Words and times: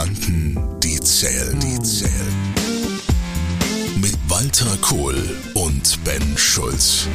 Gedanken, 0.00 0.80
die 0.80 0.98
zählen, 1.00 1.60
die 1.60 1.78
zählen. 1.80 2.54
Mit 4.00 4.16
Walter 4.28 4.78
Kohl 4.80 5.14
und 5.52 6.02
Ben 6.04 6.38
Schulz. 6.38 7.06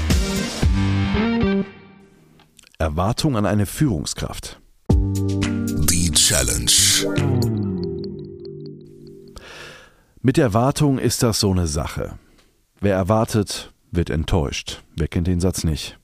Erwartung 2.77 3.37
an 3.37 3.47
eine 3.47 3.65
Führungskraft. 3.65 4.61
Die 4.91 6.11
Challenge. 6.11 6.71
Mit 10.21 10.37
Erwartung 10.37 10.99
ist 10.99 11.23
das 11.23 11.39
so 11.39 11.51
eine 11.51 11.65
Sache. 11.65 12.19
Wer 12.81 12.93
erwartet, 12.93 13.73
wird 13.89 14.11
enttäuscht. 14.11 14.83
Wer 14.95 15.07
kennt 15.07 15.25
den 15.25 15.39
Satz 15.39 15.63
nicht? 15.63 15.97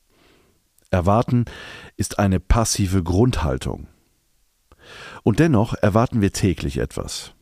Erwarten 0.89 1.45
ist 1.95 2.17
eine 2.17 2.39
passive 2.39 3.03
Grundhaltung. 3.03 3.85
Und 5.23 5.39
dennoch 5.39 5.73
erwarten 5.73 6.21
wir 6.21 6.31
täglich 6.33 6.77
etwas. 6.77 7.33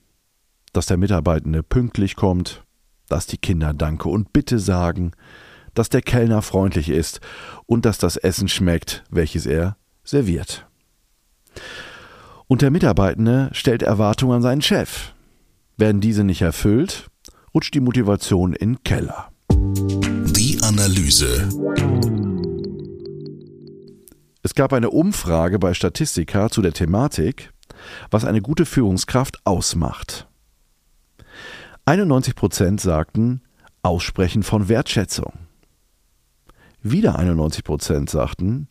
Dass 0.74 0.86
der 0.86 0.98
Mitarbeitende 0.98 1.64
pünktlich 1.64 2.16
kommt, 2.16 2.64
dass 3.08 3.26
die 3.26 3.38
Kinder 3.38 3.74
Danke 3.74 4.10
und 4.10 4.34
Bitte 4.34 4.60
sagen, 4.60 5.14
dass 5.74 5.90
der 5.90 6.02
Kellner 6.02 6.42
freundlich 6.42 6.90
ist 6.90 7.22
und 7.66 7.86
dass 7.86 7.98
das 7.98 8.18
Essen 8.18 8.48
schmeckt, 8.48 9.04
welches 9.10 9.46
er 9.46 9.78
serviert. 10.04 10.68
Und 12.48 12.62
der 12.62 12.72
Mitarbeitende 12.72 13.50
stellt 13.54 13.84
Erwartungen 13.84 14.38
an 14.38 14.42
seinen 14.42 14.62
Chef. 14.62 15.14
Werden 15.78 16.02
diese 16.02 16.24
nicht 16.24 16.42
erfüllt, 16.42 17.10
rutscht 17.54 17.74
die 17.74 17.80
Motivation 17.80 18.54
in 18.54 18.74
den 18.74 18.84
Keller. 18.84 19.32
Die 19.52 20.60
Analyse. 20.64 21.50
Es 24.42 24.56
gab 24.56 24.74
eine 24.74 24.90
Umfrage 24.90 25.60
bei 25.60 25.74
Statistika 25.74 26.50
zu 26.50 26.62
der 26.62 26.74
Thematik, 26.74 27.52
was 28.12 28.26
eine 28.26 28.42
gute 28.42 28.66
Führungskraft 28.66 29.46
ausmacht. 29.46 30.28
91 31.86 32.36
Prozent 32.36 32.82
sagten 32.82 33.42
Aussprechen 33.82 34.44
von 34.44 34.70
Wertschätzung. 34.70 35.34
Wieder 36.82 37.18
91 37.18 37.64
Prozent 37.64 38.10
sagten 38.10 38.68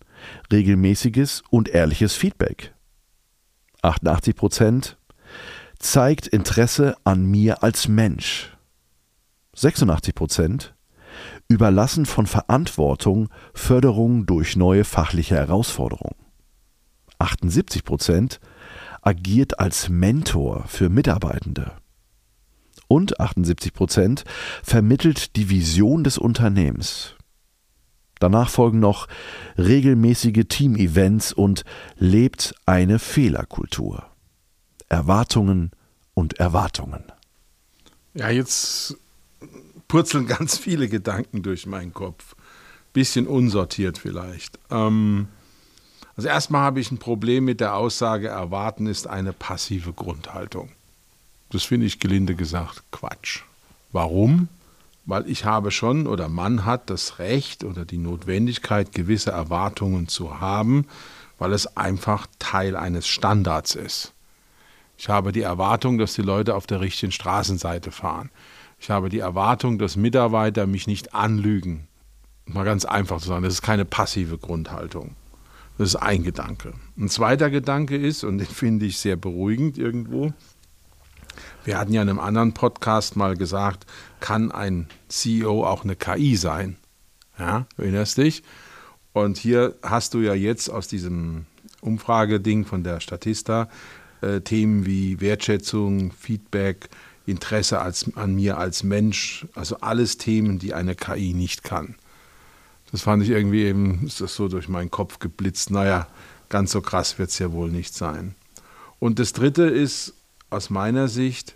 regelmäßiges 0.53 1.43
und 1.51 1.69
ehrliches 1.69 2.15
Feedback. 2.15 2.75
88 3.83 4.35
Prozent 4.35 4.99
zeigt 5.79 6.27
Interesse 6.27 6.97
an 7.05 7.25
mir 7.25 7.63
als 7.63 7.89
Mensch. 7.89 8.57
86 9.55 10.15
Prozent 10.15 10.75
Überlassen 11.49 12.07
von 12.07 12.27
Verantwortung, 12.27 13.29
Förderung 13.55 14.27
durch 14.27 14.57
neue 14.57 14.85
fachliche 14.85 15.35
Herausforderungen. 15.35 16.15
78 17.19 17.85
Prozent 17.85 18.41
agiert 19.03 19.61
als 19.61 19.89
Mentor 19.89 20.65
für 20.67 20.89
Mitarbeitende. 20.89 21.73
Und 22.89 23.21
78 23.21 23.73
Prozent 23.75 24.25
vermittelt 24.63 25.37
die 25.37 25.51
Vision 25.51 26.05
des 26.05 26.19
Unternehmens. 26.19 27.15
Danach 28.19 28.49
folgen 28.49 28.81
noch 28.81 29.07
regelmäßige 29.57 30.45
Teamevents 30.49 31.33
und 31.33 31.65
lebt 31.97 32.55
eine 32.67 32.99
Fehlerkultur. 32.99 34.07
Erwartungen 34.89 35.71
und 36.15 36.41
Erwartungen. 36.41 37.05
Ja, 38.15 38.31
jetzt 38.31 38.97
purzeln 39.87 40.27
ganz 40.27 40.59
viele 40.59 40.89
Gedanken 40.89 41.43
durch 41.43 41.67
meinen 41.67 41.93
Kopf. 41.93 42.35
Bisschen 42.93 43.27
unsortiert 43.27 43.99
vielleicht. 43.99 44.59
Ähm, 44.71 45.29
also 46.19 46.31
erstmal 46.31 46.63
habe 46.63 46.81
ich 46.81 46.91
ein 46.91 46.99
Problem 46.99 47.45
mit 47.45 47.61
der 47.61 47.77
Aussage, 47.77 48.27
erwarten 48.27 48.89
ist 48.89 49.07
eine 49.07 49.33
passive 49.33 49.93
Grundhaltung. 49.93 50.71
Das 51.51 51.63
finde 51.63 51.87
ich 51.87 52.01
gelinde 52.01 52.35
gesagt 52.35 52.83
Quatsch. 52.91 53.43
Warum? 53.93 54.49
Weil 55.07 55.31
ich 55.31 55.45
habe 55.45 55.71
schon 55.71 56.09
oder 56.09 56.29
man 56.29 56.65
hat 56.65 56.91
das 56.91 57.21
Recht 57.21 57.63
oder 57.63 57.85
die 57.85 57.99
Notwendigkeit, 57.99 58.91
gewisse 58.91 59.31
Erwartungen 59.31 60.09
zu 60.09 60.41
haben, 60.41 60.89
weil 61.39 61.53
es 61.53 61.77
einfach 61.77 62.27
Teil 62.41 62.75
eines 62.75 63.07
Standards 63.07 63.77
ist. 63.77 64.13
Ich 64.97 65.09
habe 65.09 65.31
die 65.31 65.43
Erwartung, 65.43 65.99
dass 65.99 66.15
die 66.15 66.23
Leute 66.23 66.57
auf 66.57 66.67
der 66.67 66.81
richtigen 66.81 67.13
Straßenseite 67.13 67.93
fahren. 67.93 68.31
Ich 68.81 68.91
habe 68.91 69.09
die 69.09 69.21
Erwartung, 69.21 69.79
dass 69.79 69.95
Mitarbeiter 69.95 70.67
mich 70.67 70.89
nicht 70.89 71.15
anlügen. 71.15 71.87
Mal 72.45 72.65
ganz 72.65 72.85
einfach 72.85 73.21
zu 73.21 73.29
sagen, 73.29 73.45
das 73.45 73.55
ist 73.55 73.63
keine 73.63 73.85
passive 73.85 74.37
Grundhaltung. 74.37 75.15
Das 75.79 75.91
ist 75.91 75.97
ein 75.97 76.25
Gedanke. 76.25 76.75
Ein 76.99 77.09
zweiter 77.09 77.51
Gedanke 77.51 77.97
ist, 77.97 78.25
und 78.25 78.39
den 78.39 78.47
finde 78.47 78.87
ich 78.87 78.99
sehr 78.99 79.17
beruhigend 79.17 79.79
irgendwo, 79.79 80.33
wir 81.65 81.79
hatten 81.79 81.93
ja 81.93 82.03
in 82.03 82.09
einem 82.09 82.19
anderen 82.19 82.53
Podcast 82.53 83.17
mal 83.17 83.37
gesagt, 83.37 83.87
kann 84.21 84.51
ein 84.51 84.89
CEO 85.09 85.65
auch 85.65 85.85
eine 85.85 85.97
KI 85.97 86.37
sein? 86.37 86.77
Ja, 87.39 87.67
erinnerst 87.77 88.19
dich? 88.19 88.43
Und 89.13 89.39
hier 89.39 89.77
hast 89.83 90.15
du 90.15 90.21
ja 90.21 90.35
jetzt 90.35 90.69
aus 90.69 90.89
diesem 90.89 91.47
Umfrageding 91.81 92.65
von 92.65 92.83
der 92.83 93.01
Statista 93.01 93.69
äh, 94.21 94.41
Themen 94.41 94.87
wie 94.87 95.21
Wertschätzung, 95.21 96.11
Feedback, 96.13 96.89
Interesse 97.27 97.81
als, 97.81 98.11
an 98.17 98.35
mir 98.35 98.59
als 98.59 98.83
Mensch, 98.83 99.47
also 99.55 99.79
alles 99.81 100.19
Themen, 100.19 100.59
die 100.59 100.75
eine 100.75 100.95
KI 100.95 101.35
nicht 101.35 101.63
kann. 101.63 101.95
Das 102.91 103.03
fand 103.03 103.23
ich 103.23 103.31
irgendwie 103.31 103.65
eben, 103.65 104.07
ist 104.07 104.21
das 104.21 104.35
so 104.35 104.49
durch 104.49 104.69
meinen 104.69 104.91
Kopf 104.91 105.19
geblitzt. 105.19 105.71
Naja, 105.71 106.07
ganz 106.49 106.73
so 106.73 106.81
krass 106.81 107.19
wird 107.19 107.31
es 107.31 107.39
ja 107.39 107.53
wohl 107.53 107.71
nicht 107.71 107.95
sein. 107.95 108.35
Und 108.99 109.19
das 109.19 109.33
Dritte 109.33 109.65
ist 109.65 110.15
aus 110.51 110.71
meiner 110.71 111.09
Sicht, 111.09 111.55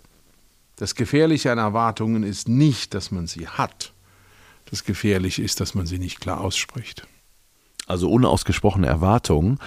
das 0.75 0.95
Gefährliche 0.95 1.51
an 1.51 1.57
Erwartungen 1.57 2.23
ist 2.23 2.47
nicht, 2.47 2.93
dass 2.93 3.11
man 3.11 3.27
sie 3.27 3.47
hat. 3.47 3.93
Das 4.69 4.83
Gefährliche 4.83 5.41
ist, 5.43 5.59
dass 5.59 5.75
man 5.75 5.85
sie 5.85 5.99
nicht 5.99 6.19
klar 6.19 6.41
ausspricht. 6.41 7.07
Also 7.85 8.09
unausgesprochene 8.09 8.87
Erwartungen. 8.87 9.59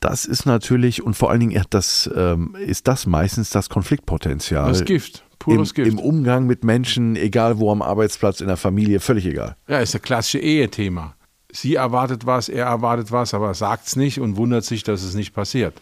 Das 0.00 0.24
ist 0.24 0.46
natürlich, 0.46 1.02
und 1.02 1.14
vor 1.14 1.30
allen 1.30 1.40
Dingen 1.40 1.64
das, 1.70 2.08
ähm, 2.14 2.54
ist 2.54 2.86
das 2.86 3.06
meistens 3.06 3.50
das 3.50 3.68
Konfliktpotenzial. 3.68 4.68
Das 4.68 4.84
Gift. 4.84 5.24
Pures 5.38 5.70
Im, 5.70 5.74
Gift. 5.74 5.88
Im 5.88 5.98
Umgang 5.98 6.46
mit 6.46 6.64
Menschen, 6.64 7.16
egal 7.16 7.58
wo 7.58 7.70
am 7.70 7.82
Arbeitsplatz, 7.82 8.40
in 8.40 8.48
der 8.48 8.56
Familie, 8.56 9.00
völlig 9.00 9.26
egal. 9.26 9.56
Ja, 9.68 9.78
ist 9.78 9.94
das 9.94 10.02
klassische 10.02 10.38
Ehethema. 10.38 11.14
Sie 11.50 11.76
erwartet 11.76 12.26
was, 12.26 12.48
er 12.48 12.66
erwartet 12.66 13.10
was, 13.10 13.34
aber 13.34 13.54
sagt 13.54 13.86
es 13.86 13.96
nicht 13.96 14.20
und 14.20 14.36
wundert 14.36 14.64
sich, 14.64 14.82
dass 14.82 15.02
es 15.02 15.14
nicht 15.14 15.32
passiert. 15.32 15.80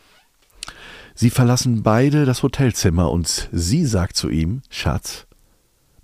Sie 1.14 1.30
verlassen 1.30 1.82
beide 1.82 2.24
das 2.24 2.42
Hotelzimmer 2.42 3.10
und 3.10 3.48
sie 3.50 3.86
sagt 3.86 4.16
zu 4.16 4.28
ihm, 4.28 4.62
Schatz, 4.68 5.26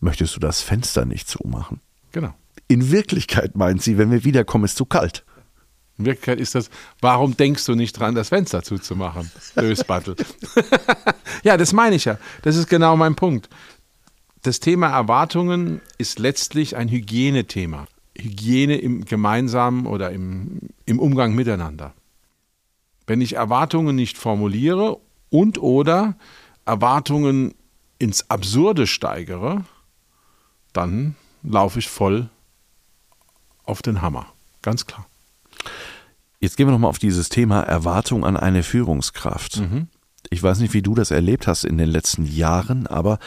möchtest 0.00 0.34
du 0.34 0.40
das 0.40 0.62
Fenster 0.62 1.04
nicht 1.04 1.28
zumachen? 1.28 1.80
Genau. 2.12 2.34
In 2.66 2.90
Wirklichkeit 2.90 3.54
meint 3.54 3.82
sie, 3.82 3.98
wenn 3.98 4.10
wir 4.10 4.24
wiederkommen, 4.24 4.64
ist 4.64 4.76
zu 4.76 4.86
kalt. 4.86 5.24
In 5.98 6.06
Wirklichkeit 6.06 6.40
ist 6.40 6.54
das, 6.54 6.70
warum 7.00 7.36
denkst 7.36 7.64
du 7.66 7.74
nicht 7.74 7.92
dran, 7.92 8.14
das 8.14 8.30
Fenster 8.30 8.62
zuzumachen? 8.62 9.30
Dösbattel. 9.56 10.16
ja, 11.44 11.56
das 11.56 11.72
meine 11.72 11.96
ich 11.96 12.06
ja. 12.06 12.18
Das 12.42 12.56
ist 12.56 12.68
genau 12.68 12.96
mein 12.96 13.14
Punkt. 13.14 13.48
Das 14.42 14.58
Thema 14.58 14.88
Erwartungen 14.88 15.80
ist 15.98 16.18
letztlich 16.18 16.76
ein 16.76 16.88
Hygienethema. 16.88 17.86
Hygiene 18.18 18.76
im 18.76 19.04
gemeinsamen 19.04 19.86
oder 19.86 20.10
im, 20.10 20.60
im 20.86 20.98
Umgang 20.98 21.34
miteinander. 21.34 21.94
Wenn 23.06 23.20
ich 23.20 23.36
Erwartungen 23.36 23.94
nicht 23.94 24.18
formuliere 24.18 24.98
und 25.30 25.58
oder 25.58 26.16
Erwartungen 26.64 27.54
ins 27.98 28.30
Absurde 28.30 28.86
steigere, 28.86 29.64
dann 30.72 31.16
laufe 31.42 31.78
ich 31.78 31.88
voll 31.88 32.28
auf 33.64 33.82
den 33.82 34.02
Hammer. 34.02 34.26
Ganz 34.62 34.86
klar. 34.86 35.06
Jetzt 36.42 36.56
gehen 36.56 36.66
wir 36.66 36.72
nochmal 36.72 36.88
auf 36.88 36.98
dieses 36.98 37.28
Thema 37.28 37.60
Erwartung 37.60 38.24
an 38.24 38.36
eine 38.36 38.64
Führungskraft. 38.64 39.60
Mhm. 39.60 39.86
Ich 40.28 40.42
weiß 40.42 40.58
nicht, 40.58 40.74
wie 40.74 40.82
du 40.82 40.96
das 40.96 41.12
erlebt 41.12 41.46
hast 41.46 41.62
in 41.62 41.78
den 41.78 41.88
letzten 41.88 42.26
Jahren, 42.26 42.88
aber 42.88 43.20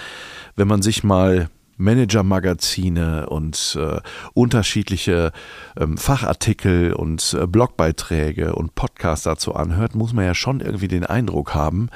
wenn 0.57 0.67
man 0.67 0.81
sich 0.81 1.01
mal 1.01 1.49
Manager-Magazine 1.77 3.29
und 3.29 3.77
äh, 3.79 4.01
unterschiedliche 4.33 5.31
ähm, 5.77 5.97
Fachartikel 5.97 6.91
und 6.91 7.37
äh, 7.39 7.47
Blogbeiträge 7.47 8.53
und 8.53 8.75
Podcasts 8.75 9.23
dazu 9.23 9.55
anhört, 9.55 9.95
muss 9.95 10.11
man 10.11 10.25
ja 10.25 10.35
schon 10.35 10.59
irgendwie 10.59 10.89
den 10.89 11.05
Eindruck 11.05 11.53
haben, 11.53 11.87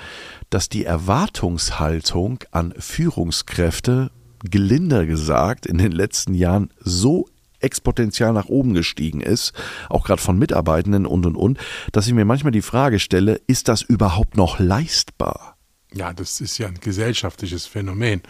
dass 0.50 0.70
die 0.70 0.86
Erwartungshaltung 0.86 2.40
an 2.52 2.74
Führungskräfte, 2.78 4.12
gelinder 4.50 5.06
gesagt, 5.06 5.66
in 5.66 5.80
den 5.80 5.92
letzten 5.92 6.34
Jahren 6.34 6.70
so 6.80 7.28
exponentiell 7.60 8.34
nach 8.34 8.46
oben 8.46 8.74
gestiegen 8.74 9.22
ist, 9.22 9.54
auch 9.90 10.06
gerade 10.06 10.22
von 10.22 10.38
Mitarbeitenden 10.38 11.06
und 11.06 11.26
und 11.26 11.36
und, 11.36 11.60
dass 11.92 12.08
ich 12.08 12.14
mir 12.14 12.26
manchmal 12.26 12.52
die 12.52 12.62
Frage 12.62 13.00
stelle, 13.00 13.42
ist 13.48 13.68
das 13.68 13.82
überhaupt 13.82 14.38
noch 14.38 14.60
leistbar? 14.60 15.58
Ja, 15.94 16.14
das 16.14 16.42
ist 16.42 16.58
ja 16.58 16.68
ein 16.68 16.80
gesellschaftliches 16.80 17.66
Phänomen. 17.66 18.22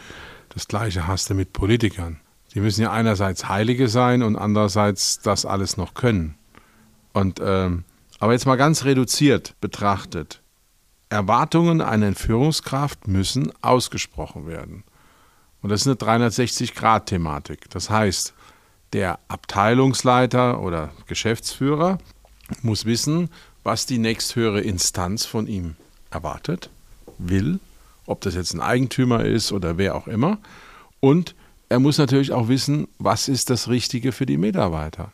Das 0.50 0.68
gleiche 0.68 1.08
hast 1.08 1.30
du 1.30 1.34
mit 1.34 1.54
Politikern. 1.54 2.20
Die 2.54 2.62
müssen 2.62 2.82
ja 2.82 2.92
einerseits 2.92 3.48
Heilige 3.48 3.88
sein 3.88 4.24
und 4.24 4.36
andererseits 4.36 5.20
das 5.20 5.46
alles 5.46 5.78
noch 5.78 5.94
können. 5.94 6.36
Und 7.14 7.40
ähm, 7.44 7.84
aber 8.20 8.34
jetzt 8.34 8.46
mal 8.46 8.58
ganz 8.58 8.84
reduziert 8.84 9.56
betrachtet, 9.62 10.42
Erwartungen 11.10 11.82
einer 11.82 12.14
Führungskraft 12.14 13.08
müssen 13.08 13.52
ausgesprochen 13.62 14.46
werden. 14.46 14.84
Und 15.62 15.70
das 15.70 15.82
ist 15.82 15.88
eine 15.88 15.96
360-Grad-Thematik. 15.96 17.70
Das 17.70 17.90
heißt, 17.90 18.34
der 18.94 19.20
Abteilungsleiter 19.28 20.62
oder 20.62 20.92
Geschäftsführer 21.08 22.00
muss 22.62 22.86
wissen, 22.86 23.30
was 23.64 23.86
die 23.86 23.98
nächsthöhere 23.98 24.62
Instanz 24.62 25.26
von 25.26 25.48
ihm 25.48 25.76
erwartet, 26.10 26.70
will, 27.18 27.60
ob 28.06 28.22
das 28.22 28.36
jetzt 28.36 28.54
ein 28.54 28.62
Eigentümer 28.62 29.24
ist 29.26 29.52
oder 29.52 29.78
wer 29.78 29.96
auch 29.96 30.08
immer. 30.08 30.40
Und 31.00 31.36
er 31.70 31.80
muss 31.80 31.98
natürlich 31.98 32.32
auch 32.32 32.48
wissen, 32.48 32.88
was 32.98 33.28
ist 33.28 33.50
das 33.50 33.70
Richtige 33.70 34.12
für 34.12 34.26
die 34.26 34.38
Mitarbeiter. 34.38 35.12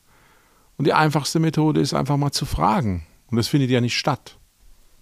Und 0.78 0.86
die 0.86 0.94
einfachste 0.94 1.40
Methode 1.40 1.82
ist 1.82 1.94
einfach 1.94 2.18
mal 2.18 2.32
zu 2.32 2.46
fragen. 2.46 3.06
Und 3.30 3.38
das 3.38 3.48
findet 3.48 3.70
ja 3.70 3.82
nicht 3.82 3.98
statt. 3.98 4.38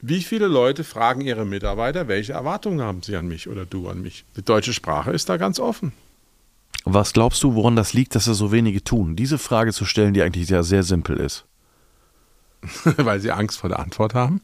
Wie 0.02 0.22
viele 0.22 0.48
Leute 0.48 0.84
fragen 0.84 1.22
ihre 1.22 1.46
Mitarbeiter, 1.46 2.08
welche 2.08 2.34
Erwartungen 2.34 2.82
haben 2.82 3.04
sie 3.04 3.16
an 3.16 3.28
mich 3.28 3.48
oder 3.48 3.66
du 3.66 3.88
an 3.88 4.02
mich? 4.02 4.26
Die 4.36 4.44
deutsche 4.44 4.74
Sprache 4.74 5.12
ist 5.12 5.30
da 5.30 5.38
ganz 5.38 5.60
offen. 5.60 5.94
Was 6.86 7.14
glaubst 7.14 7.42
du, 7.44 7.56
woran 7.56 7.76
das 7.76 7.94
liegt, 7.94 8.16
dass 8.16 8.28
es 8.28 8.38
so 8.38 8.52
wenige 8.52 8.84
tun? 8.84 9.16
Diese 9.16 9.38
Frage 9.38 9.72
zu 9.72 9.86
stellen, 9.86 10.14
die 10.14 10.22
eigentlich 10.22 10.48
sehr, 10.48 10.64
sehr 10.64 10.84
simpel 10.84 11.18
ist. 11.18 11.46
Weil 12.84 13.20
sie 13.20 13.32
Angst 13.32 13.60
vor 13.60 13.70
der 13.70 13.80
Antwort 13.80 14.14
haben? 14.14 14.42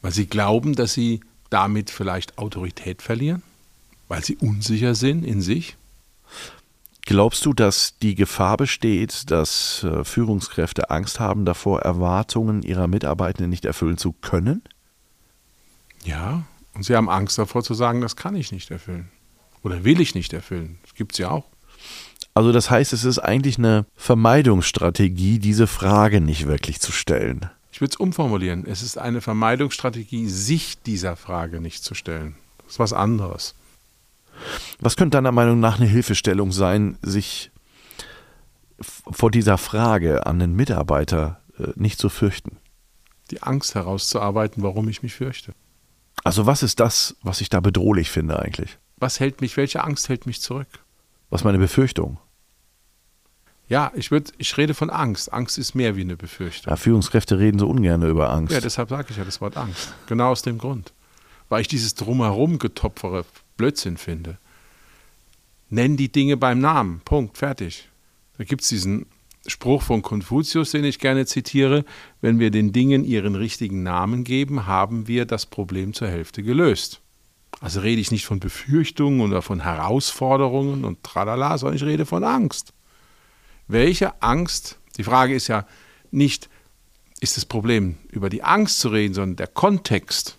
Weil 0.00 0.12
sie 0.12 0.26
glauben, 0.26 0.74
dass 0.74 0.92
sie 0.94 1.20
damit 1.50 1.90
vielleicht 1.90 2.38
Autorität 2.38 3.02
verlieren? 3.02 3.42
Weil 4.08 4.24
sie 4.24 4.36
unsicher 4.36 4.94
sind 4.94 5.24
in 5.24 5.42
sich? 5.42 5.76
Glaubst 7.02 7.46
du, 7.46 7.54
dass 7.54 7.98
die 7.98 8.14
Gefahr 8.14 8.58
besteht, 8.58 9.30
dass 9.30 9.82
äh, 9.82 10.04
Führungskräfte 10.04 10.90
Angst 10.90 11.20
haben 11.20 11.46
davor, 11.46 11.80
Erwartungen 11.80 12.62
ihrer 12.62 12.86
Mitarbeitenden 12.86 13.48
nicht 13.48 13.64
erfüllen 13.64 13.96
zu 13.96 14.12
können? 14.12 14.62
Ja, 16.04 16.44
und 16.74 16.84
sie 16.84 16.94
haben 16.94 17.08
Angst 17.08 17.38
davor 17.38 17.62
zu 17.62 17.74
sagen, 17.74 18.02
das 18.02 18.16
kann 18.16 18.36
ich 18.36 18.52
nicht 18.52 18.70
erfüllen. 18.70 19.10
Oder 19.62 19.84
will 19.84 20.00
ich 20.00 20.14
nicht 20.14 20.32
erfüllen. 20.32 20.78
Das 20.82 20.94
gibt 20.94 21.12
es 21.12 21.18
ja 21.18 21.30
auch. 21.30 21.44
Also 22.34 22.52
das 22.52 22.70
heißt, 22.70 22.92
es 22.92 23.04
ist 23.04 23.18
eigentlich 23.18 23.58
eine 23.58 23.84
Vermeidungsstrategie, 23.96 25.38
diese 25.38 25.66
Frage 25.66 26.20
nicht 26.20 26.46
wirklich 26.46 26.80
zu 26.80 26.92
stellen. 26.92 27.50
Ich 27.72 27.80
würde 27.80 27.92
es 27.92 27.96
umformulieren. 27.96 28.64
Es 28.66 28.82
ist 28.82 28.98
eine 28.98 29.20
Vermeidungsstrategie, 29.20 30.28
sich 30.28 30.80
dieser 30.82 31.16
Frage 31.16 31.60
nicht 31.60 31.82
zu 31.82 31.94
stellen. 31.94 32.36
Das 32.58 32.72
ist 32.74 32.78
was 32.78 32.92
anderes. 32.92 33.54
Was 34.80 34.96
könnte 34.96 35.16
deiner 35.16 35.32
Meinung 35.32 35.60
nach 35.60 35.78
eine 35.78 35.88
Hilfestellung 35.88 36.52
sein, 36.52 36.96
sich 37.02 37.50
vor 38.80 39.30
dieser 39.30 39.58
Frage 39.58 40.26
an 40.26 40.38
den 40.38 40.54
Mitarbeiter 40.54 41.40
äh, 41.58 41.68
nicht 41.74 41.98
zu 41.98 42.08
fürchten? 42.08 42.58
Die 43.30 43.42
Angst 43.42 43.74
herauszuarbeiten, 43.74 44.62
warum 44.62 44.88
ich 44.88 45.02
mich 45.02 45.14
fürchte. 45.14 45.54
Also 46.24 46.46
was 46.46 46.62
ist 46.62 46.80
das, 46.80 47.16
was 47.22 47.40
ich 47.40 47.48
da 47.48 47.60
bedrohlich 47.60 48.10
finde 48.10 48.38
eigentlich? 48.38 48.78
Was 49.00 49.20
hält 49.20 49.40
mich, 49.40 49.56
welche 49.56 49.84
Angst 49.84 50.08
hält 50.08 50.26
mich 50.26 50.40
zurück? 50.40 50.68
Was 51.30 51.42
ist 51.42 51.44
meine 51.44 51.58
Befürchtung? 51.58 52.18
Ja, 53.68 53.92
ich, 53.94 54.10
würd, 54.10 54.32
ich 54.38 54.56
rede 54.56 54.72
von 54.72 54.88
Angst. 54.88 55.32
Angst 55.32 55.58
ist 55.58 55.74
mehr 55.74 55.94
wie 55.94 56.00
eine 56.00 56.16
Befürchtung. 56.16 56.70
Ja, 56.70 56.76
Führungskräfte 56.76 57.38
reden 57.38 57.58
so 57.58 57.68
ungern 57.68 58.02
über 58.02 58.30
Angst. 58.30 58.54
Ja, 58.54 58.60
deshalb 58.60 58.88
sage 58.88 59.08
ich 59.10 59.18
ja 59.18 59.24
das 59.24 59.40
Wort 59.40 59.56
Angst. 59.58 59.92
Genau 60.06 60.30
aus 60.30 60.42
dem 60.42 60.56
Grund. 60.58 60.92
Weil 61.50 61.60
ich 61.60 61.68
dieses 61.68 61.94
Drumherum 61.94 62.58
getopfere 62.58 63.24
Blödsinn 63.56 63.98
finde. 63.98 64.38
Nenn 65.68 65.98
die 65.98 66.10
Dinge 66.10 66.38
beim 66.38 66.60
Namen. 66.60 67.02
Punkt. 67.04 67.36
Fertig. 67.36 67.88
Da 68.38 68.44
gibt 68.44 68.62
es 68.62 68.68
diesen 68.68 69.04
Spruch 69.46 69.82
von 69.82 70.00
Konfuzius, 70.00 70.70
den 70.70 70.84
ich 70.84 70.98
gerne 70.98 71.26
zitiere. 71.26 71.84
Wenn 72.22 72.38
wir 72.38 72.50
den 72.50 72.72
Dingen 72.72 73.04
ihren 73.04 73.34
richtigen 73.34 73.82
Namen 73.82 74.24
geben, 74.24 74.66
haben 74.66 75.08
wir 75.08 75.26
das 75.26 75.44
Problem 75.44 75.92
zur 75.92 76.08
Hälfte 76.08 76.42
gelöst. 76.42 77.02
Also 77.60 77.80
rede 77.80 78.00
ich 78.00 78.10
nicht 78.10 78.26
von 78.26 78.40
Befürchtungen 78.40 79.20
oder 79.20 79.42
von 79.42 79.60
Herausforderungen 79.60 80.84
und 80.84 81.02
tralala, 81.02 81.58
sondern 81.58 81.76
ich 81.76 81.82
rede 81.82 82.06
von 82.06 82.22
Angst. 82.22 82.72
Welche 83.66 84.22
Angst, 84.22 84.78
die 84.96 85.04
Frage 85.04 85.34
ist 85.34 85.48
ja 85.48 85.66
nicht, 86.10 86.48
ist 87.20 87.36
das 87.36 87.44
Problem 87.44 87.96
über 88.10 88.30
die 88.30 88.44
Angst 88.44 88.78
zu 88.78 88.88
reden, 88.88 89.14
sondern 89.14 89.36
der 89.36 89.48
Kontext. 89.48 90.38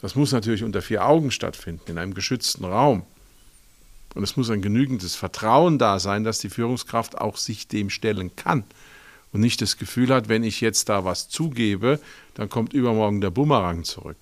Das 0.00 0.16
muss 0.16 0.32
natürlich 0.32 0.64
unter 0.64 0.82
vier 0.82 1.06
Augen 1.06 1.30
stattfinden, 1.30 1.92
in 1.92 1.98
einem 1.98 2.14
geschützten 2.14 2.64
Raum. 2.64 3.04
Und 4.14 4.22
es 4.22 4.36
muss 4.36 4.50
ein 4.50 4.62
genügendes 4.62 5.14
Vertrauen 5.14 5.78
da 5.78 5.98
sein, 5.98 6.24
dass 6.24 6.38
die 6.38 6.48
Führungskraft 6.48 7.18
auch 7.18 7.36
sich 7.36 7.68
dem 7.68 7.90
stellen 7.90 8.34
kann 8.34 8.64
und 9.32 9.40
nicht 9.40 9.60
das 9.60 9.76
Gefühl 9.76 10.12
hat, 10.12 10.28
wenn 10.28 10.42
ich 10.42 10.60
jetzt 10.60 10.88
da 10.88 11.04
was 11.04 11.28
zugebe, 11.28 12.00
dann 12.34 12.48
kommt 12.48 12.72
übermorgen 12.72 13.20
der 13.20 13.30
Bumerang 13.30 13.84
zurück. 13.84 14.16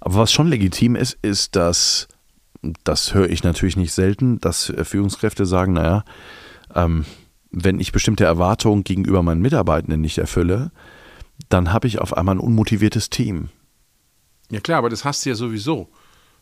Aber 0.00 0.16
was 0.16 0.32
schon 0.32 0.48
legitim 0.48 0.96
ist, 0.96 1.18
ist, 1.22 1.56
dass, 1.56 2.08
das 2.84 3.14
höre 3.14 3.30
ich 3.30 3.42
natürlich 3.42 3.76
nicht 3.76 3.92
selten, 3.92 4.40
dass 4.40 4.72
Führungskräfte 4.82 5.46
sagen, 5.46 5.72
naja, 5.72 6.04
ähm, 6.74 7.04
wenn 7.50 7.80
ich 7.80 7.92
bestimmte 7.92 8.24
Erwartungen 8.24 8.84
gegenüber 8.84 9.22
meinen 9.22 9.40
Mitarbeitenden 9.40 10.00
nicht 10.00 10.18
erfülle, 10.18 10.72
dann 11.48 11.72
habe 11.72 11.86
ich 11.86 12.00
auf 12.00 12.16
einmal 12.16 12.36
ein 12.36 12.40
unmotiviertes 12.40 13.10
Team. 13.10 13.48
Ja 14.50 14.60
klar, 14.60 14.78
aber 14.78 14.90
das 14.90 15.04
hast 15.04 15.24
du 15.24 15.30
ja 15.30 15.34
sowieso. 15.34 15.88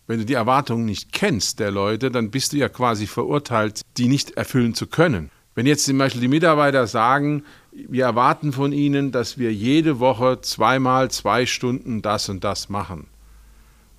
Wenn 0.07 0.19
du 0.19 0.27
die 0.27 0.35
Erwartungen 0.35 0.85
nicht 0.85 1.13
kennst 1.13 1.61
der 1.61 1.71
Leute, 1.71 2.11
dann 2.11 2.31
bist 2.31 2.53
du 2.53 2.59
ja 2.59 2.69
quasi 2.69 3.07
verurteilt, 3.07 3.81
die 3.97 4.09
nicht 4.09 4.33
erfüllen 4.33 4.75
zu 4.75 4.87
können. 4.87 5.31
Wenn 5.55 5.67
jetzt 5.67 5.87
zum 5.87 5.97
Beispiel 5.99 6.21
die 6.21 6.29
Mitarbeiter 6.29 6.87
sagen, 6.87 7.45
wir 7.73 8.05
erwarten 8.05 8.53
von 8.53 8.73
ihnen, 8.73 9.13
dass 9.13 9.39
wir 9.39 9.53
jede 9.53 10.01
Woche 10.01 10.41
zweimal 10.43 11.11
zwei 11.11 11.47
Stunden 11.47 12.03
das 12.03 12.29
und 12.29 12.45
das 12.45 12.69
machen. 12.69 13.07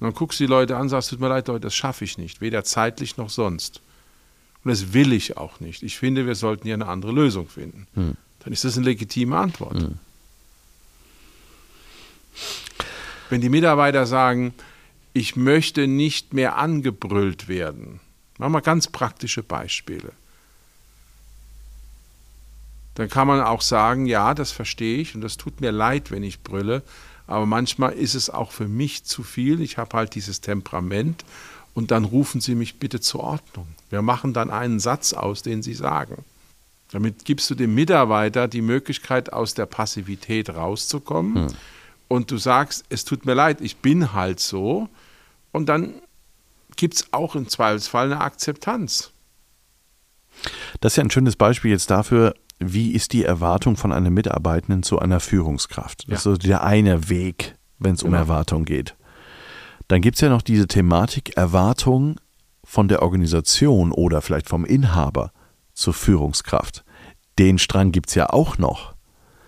Und 0.06 0.12
dann 0.12 0.20
guckst 0.20 0.40
du 0.40 0.44
die 0.44 0.50
Leute 0.50 0.76
an 0.76 0.84
und 0.84 0.90
sagst, 0.90 1.10
tut 1.10 1.20
mir 1.20 1.30
leid, 1.30 1.48
Leute, 1.48 1.62
das 1.62 1.74
schaffe 1.74 2.04
ich 2.04 2.20
nicht, 2.20 2.40
weder 2.40 2.64
zeitlich 2.64 3.18
noch 3.18 3.32
sonst. 3.32 3.82
Und 4.64 4.70
das 4.70 4.94
will 4.94 5.12
ich 5.12 5.36
auch 5.36 5.60
nicht. 5.60 5.82
Ich 5.82 5.98
finde, 5.98 6.28
wir 6.28 6.36
sollten 6.36 6.66
hier 6.66 6.76
eine 6.76 6.86
andere 6.86 7.12
Lösung 7.12 7.50
finden. 7.50 7.88
Hm. 7.96 8.16
Dann 8.44 8.54
ist 8.54 8.64
das 8.64 8.78
eine 8.78 8.86
legitime 8.86 9.36
Antwort. 9.36 9.80
Hm. 9.82 9.98
Wenn 13.32 13.42
die 13.42 13.50
Mitarbeiter 13.50 14.06
sagen, 14.06 14.54
ich 15.14 15.36
möchte 15.36 15.88
nicht 15.88 16.36
mehr 16.36 16.56
angebrüllt 16.58 17.48
werden. 17.48 18.00
Machen 18.38 18.54
wir 18.54 18.62
ganz 18.62 18.86
praktische 18.86 19.42
Beispiele. 19.42 20.12
Dann 22.94 23.10
kann 23.10 23.28
man 23.28 23.42
auch 23.42 23.62
sagen, 23.62 24.06
ja, 24.06 24.36
das 24.36 24.52
verstehe 24.52 25.00
ich 25.00 25.16
und 25.16 25.22
das 25.22 25.38
tut 25.38 25.62
mir 25.62 25.72
leid, 25.72 26.12
wenn 26.12 26.22
ich 26.22 26.44
brülle, 26.44 26.84
aber 27.28 27.46
manchmal 27.46 27.94
ist 27.94 28.16
es 28.16 28.30
auch 28.30 28.52
für 28.52 28.68
mich 28.68 29.04
zu 29.04 29.24
viel. 29.24 29.62
Ich 29.62 29.78
habe 29.78 29.98
halt 29.98 30.16
dieses 30.16 30.42
Temperament 30.42 31.26
und 31.74 31.92
dann 31.92 32.06
rufen 32.06 32.42
Sie 32.42 32.56
mich 32.56 32.80
bitte 32.80 33.00
zur 33.00 33.22
Ordnung. 33.22 33.68
Wir 33.90 34.02
machen 34.02 34.34
dann 34.34 34.50
einen 34.50 34.80
Satz 34.80 35.14
aus, 35.14 35.42
den 35.42 35.64
Sie 35.64 35.74
sagen. 35.74 36.24
Damit 36.92 37.26
gibst 37.26 37.50
du 37.50 37.56
dem 37.56 37.74
Mitarbeiter 37.76 38.48
die 38.48 38.62
Möglichkeit, 38.62 39.34
aus 39.34 39.54
der 39.54 39.66
Passivität 39.66 40.50
rauszukommen. 40.50 41.50
Hm. 41.50 41.56
Und 42.08 42.32
du 42.32 42.38
sagst, 42.38 42.86
es 42.90 43.04
tut 43.04 43.26
mir 43.26 43.34
leid, 43.34 43.62
ich 43.62 43.78
bin 43.78 44.14
halt 44.14 44.40
so. 44.40 44.88
Und 45.52 45.68
dann 45.68 45.96
gibt 46.76 46.96
es 46.96 47.08
auch 47.12 47.36
im 47.36 47.50
Zweifelsfall 47.50 48.12
eine 48.12 48.22
Akzeptanz. 48.22 49.12
Das 50.82 50.94
ist 50.94 50.98
ja 50.98 51.04
ein 51.04 51.12
schönes 51.12 51.36
Beispiel 51.36 51.72
jetzt 51.72 51.90
dafür, 51.90 52.36
wie 52.60 52.92
ist 52.94 53.14
die 53.14 53.24
Erwartung 53.24 53.76
von 53.78 53.92
einem 53.92 54.14
Mitarbeitenden 54.14 54.84
zu 54.84 55.00
einer 55.00 55.20
Führungskraft. 55.20 56.04
Das 56.04 56.10
ja. 56.10 56.16
ist 56.16 56.24
so 56.24 56.38
der 56.38 56.64
eine 56.64 57.10
Weg, 57.10 57.56
wenn 57.80 57.96
es 57.96 58.04
um 58.04 58.12
genau. 58.12 58.22
Erwartung 58.22 58.66
geht. 58.66 58.96
Dann 59.88 60.02
gibt 60.02 60.16
es 60.16 60.22
ja 60.22 60.30
noch 60.30 60.42
diese 60.42 60.68
Thematik 60.68 61.38
Erwartung 61.38 62.20
von 62.64 62.88
der 62.88 63.02
Organisation 63.02 63.92
oder 63.92 64.22
vielleicht 64.22 64.50
vom 64.50 64.66
Inhaber 64.66 65.32
zur 65.74 65.94
Führungskraft. 65.94 66.84
Den 67.38 67.60
Strang 67.60 67.92
gibt 67.92 68.10
es 68.10 68.16
ja 68.16 68.30
auch 68.30 68.58
noch. 68.58 68.96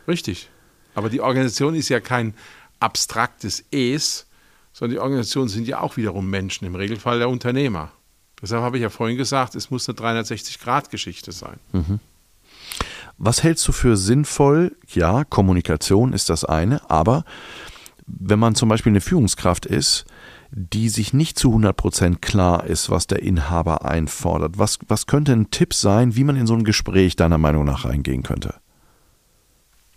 Richtig. 0.08 0.50
Aber 0.94 1.10
die 1.10 1.22
Organisation 1.22 1.76
ist 1.76 1.90
ja 1.90 2.00
kein 2.00 2.34
abstraktes 2.80 3.64
Es, 3.72 4.28
sondern 4.74 4.96
die 4.96 5.00
Organisationen 5.00 5.50
sind 5.50 5.68
ja 5.68 5.80
auch 5.80 5.98
wiederum 5.98 6.30
Menschen, 6.30 6.66
im 6.66 6.76
Regelfall 6.76 7.20
der 7.20 7.30
Unternehmer. 7.30 7.92
Deshalb 8.42 8.62
habe 8.62 8.78
ich 8.78 8.84
ja 8.84 8.90
vorhin 8.90 9.18
gesagt, 9.18 9.56
es 9.56 9.72
muss 9.72 9.90
eine 9.90 9.98
360-Grad-Geschichte 9.98 11.32
sein. 11.32 11.60
Mhm. 11.72 12.00
Was 13.18 13.44
hältst 13.44 13.68
du 13.68 13.72
für 13.72 13.98
sinnvoll? 13.98 14.76
Ja, 14.88 15.24
Kommunikation 15.24 16.14
ist 16.14 16.30
das 16.30 16.46
eine, 16.46 16.90
aber 16.90 17.26
wenn 18.06 18.40
man 18.40 18.56
zum 18.56 18.70
Beispiel 18.70 18.92
eine 18.92 19.02
Führungskraft 19.02 19.66
ist, 19.66 20.06
die 20.52 20.88
sich 20.88 21.14
nicht 21.14 21.38
zu 21.38 21.54
100% 21.54 22.20
klar 22.20 22.66
ist, 22.66 22.90
was 22.90 23.08
der 23.08 23.22
Inhaber 23.22 23.84
einfordert, 23.84 24.58
was, 24.58 24.80
was 24.88 25.08
könnte 25.08 25.34
ein 25.34 25.52
Tipp 25.52 25.74
sein, 25.74 26.16
wie 26.16 26.24
man 26.24 26.38
in 26.38 26.48
so 26.48 26.54
ein 26.54 26.64
Gespräch 26.64 27.16
deiner 27.16 27.38
Meinung 27.38 27.66
nach 27.66 27.86
reingehen 27.86 28.24
könnte? 28.24 28.56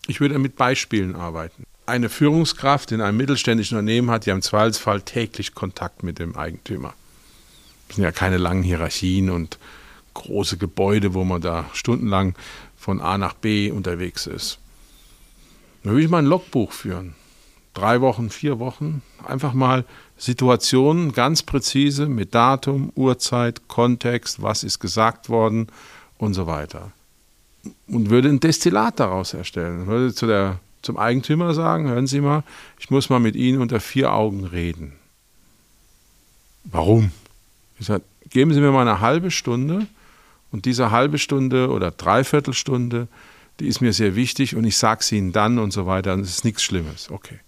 Ich 0.09 0.21
würde 0.21 0.39
mit 0.39 0.57
Beispielen 0.57 1.15
arbeiten 1.15 1.67
eine 1.91 2.09
Führungskraft 2.09 2.93
in 2.93 3.01
einem 3.01 3.17
mittelständischen 3.17 3.77
Unternehmen 3.77 4.11
hat 4.11 4.25
ja 4.25 4.35
im 4.35 4.43
Zweifelsfall 4.43 5.03
täglich 5.03 5.55
Kontakt 5.55 6.03
mit 6.03 6.19
dem 6.19 6.37
Eigentümer. 6.37 6.95
Das 7.89 7.97
sind 7.97 8.05
ja 8.05 8.13
keine 8.13 8.39
langen 8.39 8.63
Hierarchien 8.63 9.29
und 9.29 9.59
große 10.15 10.57
Gebäude, 10.57 11.15
wo 11.15 11.25
man 11.25 11.41
da 11.41 11.69
stundenlang 11.73 12.35
von 12.81 13.03
A 13.03 13.19
nach 13.19 13.35
B 13.35 13.71
unterwegs 13.71 14.27
ist. 14.27 14.59
Da 15.85 15.91
würde 15.91 16.03
ich 16.03 16.09
mal 16.11 16.19
ein 16.19 16.27
Logbuch 16.27 16.73
führen. 16.73 17.15
drei 17.75 18.01
Wochen, 18.01 18.31
vier 18.31 18.59
Wochen, 18.59 19.03
einfach 19.25 19.53
mal 19.53 19.85
Situationen 20.17 21.13
ganz 21.13 21.43
präzise 21.43 22.07
mit 22.07 22.35
Datum, 22.35 22.91
Uhrzeit, 22.97 23.69
Kontext, 23.69 24.43
was 24.43 24.65
ist 24.65 24.81
gesagt 24.81 25.29
worden 25.29 25.69
und 26.19 26.35
so 26.35 26.47
weiter. 26.47 26.91
Und 27.87 28.11
würde 28.11 28.29
ein 28.29 28.41
Destillat 28.41 28.99
daraus 28.99 29.35
erstellen. 29.35 29.87
Würde 29.87 30.13
zu 30.13 30.27
der, 30.27 30.59
zum 30.83 30.97
Eigentümer 30.97 31.55
sagen, 31.55 31.89
hören 31.89 32.07
Sie 32.07 32.21
mal, 32.21 32.43
ich 32.79 32.91
muss 32.91 33.09
mal 33.09 33.21
mit 33.21 33.37
Ihnen 33.37 33.61
unter 33.61 33.79
vier 33.79 34.13
Augen 34.13 34.45
reden. 34.45 34.95
Warum? 36.65 37.13
Ich 37.79 37.87
sage, 37.87 38.03
geben 38.31 38.53
Sie 38.53 38.61
mir 38.61 38.73
mal 38.73 38.87
eine 38.87 39.01
halbe 39.01 39.31
Stunde 39.31 39.87
und 40.53 40.65
diese 40.65 40.91
halbe 40.91 41.19
Stunde 41.19 41.71
oder 41.71 41.91
Dreiviertelstunde, 41.91 43.09
die 43.61 43.67
ist 43.67 43.81
mir 43.81 43.93
sehr 43.93 44.17
wichtig 44.17 44.57
und 44.57 44.65
ich 44.65 44.77
sage 44.77 45.01
es 45.01 45.13
Ihnen 45.13 45.33
dann 45.33 45.59
und 45.59 45.73
so 45.73 45.87
weiter. 45.87 46.15
Und 46.15 46.21
es 46.21 46.31
ist 46.31 46.45
nichts 46.45 46.63
Schlimmes. 46.63 47.11
Okay. 47.11 47.39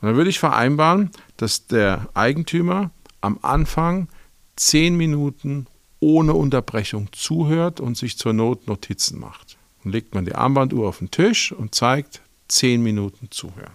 Und 0.00 0.08
dann 0.08 0.16
würde 0.16 0.30
ich 0.30 0.38
vereinbaren, 0.38 1.10
dass 1.36 1.66
der 1.66 2.08
Eigentümer 2.14 2.90
am 3.20 3.38
Anfang 3.42 4.08
zehn 4.56 4.96
Minuten 4.96 5.66
ohne 5.98 6.34
Unterbrechung 6.34 7.08
zuhört 7.12 7.80
und 7.80 7.96
sich 7.96 8.18
zur 8.18 8.32
Not 8.32 8.66
Notizen 8.68 9.18
macht. 9.18 9.56
Dann 9.82 9.92
legt 9.92 10.14
man 10.14 10.24
die 10.24 10.34
Armbanduhr 10.34 10.88
auf 10.88 10.98
den 10.98 11.10
Tisch 11.10 11.52
und 11.52 11.74
zeigt 11.74 12.20
zehn 12.48 12.82
Minuten 12.82 13.30
zuhören. 13.30 13.72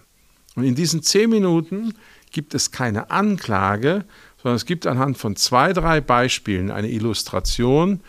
Und 0.54 0.64
in 0.64 0.74
diesen 0.74 1.02
zehn 1.02 1.30
Minuten 1.30 1.94
gibt 2.30 2.54
es 2.54 2.70
keine 2.70 3.10
Anklage, 3.10 4.04
sondern 4.42 4.56
es 4.56 4.64
gibt 4.64 4.86
anhand 4.86 5.18
von 5.18 5.36
zwei, 5.36 5.72
drei 5.72 6.00
Beispielen 6.00 6.70
eine 6.70 6.90
Illustration, 6.90 8.00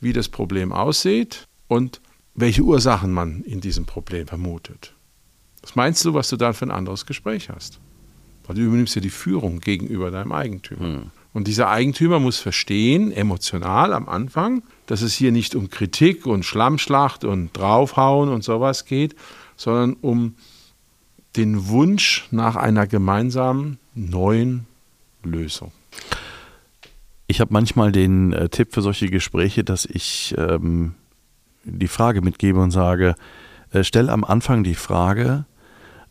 wie 0.00 0.12
das 0.12 0.28
Problem 0.28 0.72
aussieht 0.72 1.46
und 1.68 2.00
welche 2.34 2.62
Ursachen 2.62 3.12
man 3.12 3.42
in 3.42 3.60
diesem 3.60 3.86
Problem 3.86 4.26
vermutet. 4.26 4.94
Was 5.62 5.74
meinst 5.74 6.04
du, 6.04 6.14
was 6.14 6.28
du 6.28 6.36
dann 6.36 6.54
für 6.54 6.66
ein 6.66 6.70
anderes 6.70 7.06
Gespräch 7.06 7.48
hast? 7.48 7.80
Weil 8.46 8.56
du 8.56 8.62
übernimmst 8.62 8.94
ja 8.94 9.00
die 9.00 9.10
Führung 9.10 9.60
gegenüber 9.60 10.10
deinem 10.10 10.32
Eigentümer. 10.32 10.84
Hm. 10.84 11.10
Und 11.32 11.48
dieser 11.48 11.68
Eigentümer 11.68 12.18
muss 12.18 12.38
verstehen, 12.38 13.12
emotional 13.12 13.92
am 13.92 14.08
Anfang, 14.08 14.62
dass 14.86 15.02
es 15.02 15.14
hier 15.14 15.32
nicht 15.32 15.54
um 15.54 15.68
Kritik 15.68 16.24
und 16.24 16.44
Schlammschlacht 16.44 17.24
und 17.24 17.54
draufhauen 17.56 18.28
und 18.30 18.44
sowas 18.44 18.84
geht, 18.84 19.14
sondern 19.56 19.94
um 19.94 20.36
den 21.36 21.68
Wunsch 21.68 22.26
nach 22.30 22.56
einer 22.56 22.86
gemeinsamen 22.86 23.78
neuen 23.94 24.66
Lösung. 25.22 25.72
Ich 27.26 27.40
habe 27.40 27.52
manchmal 27.52 27.92
den 27.92 28.32
äh, 28.32 28.48
Tipp 28.48 28.72
für 28.72 28.82
solche 28.82 29.08
Gespräche, 29.08 29.64
dass 29.64 29.84
ich 29.84 30.34
ähm, 30.38 30.94
die 31.64 31.88
Frage 31.88 32.22
mitgebe 32.22 32.60
und 32.60 32.70
sage, 32.70 33.14
äh, 33.72 33.82
stell 33.82 34.10
am 34.10 34.24
Anfang 34.24 34.62
die 34.62 34.74
Frage, 34.74 35.44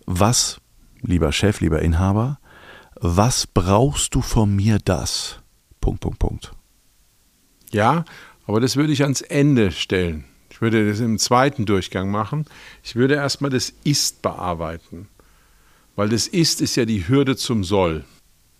was, 0.05 0.59
lieber 1.01 1.31
Chef, 1.31 1.61
lieber 1.61 1.81
Inhaber, 1.81 2.39
was 2.95 3.47
brauchst 3.47 4.15
du 4.15 4.21
von 4.21 4.55
mir 4.55 4.79
das? 4.83 5.39
Punkt, 5.79 6.01
Punkt, 6.01 6.19
Punkt. 6.19 6.51
Ja, 7.71 8.05
aber 8.47 8.59
das 8.59 8.75
würde 8.75 8.93
ich 8.93 9.03
ans 9.03 9.21
Ende 9.21 9.71
stellen. 9.71 10.25
Ich 10.49 10.61
würde 10.61 10.87
das 10.87 10.99
im 10.99 11.17
zweiten 11.19 11.65
Durchgang 11.65 12.09
machen. 12.09 12.45
Ich 12.83 12.95
würde 12.95 13.15
erstmal 13.15 13.51
das 13.51 13.73
Ist 13.83 14.21
bearbeiten. 14.21 15.09
Weil 15.95 16.09
das 16.09 16.27
Ist 16.27 16.61
ist 16.61 16.75
ja 16.75 16.85
die 16.85 17.07
Hürde 17.07 17.35
zum 17.35 17.63
Soll. 17.63 18.05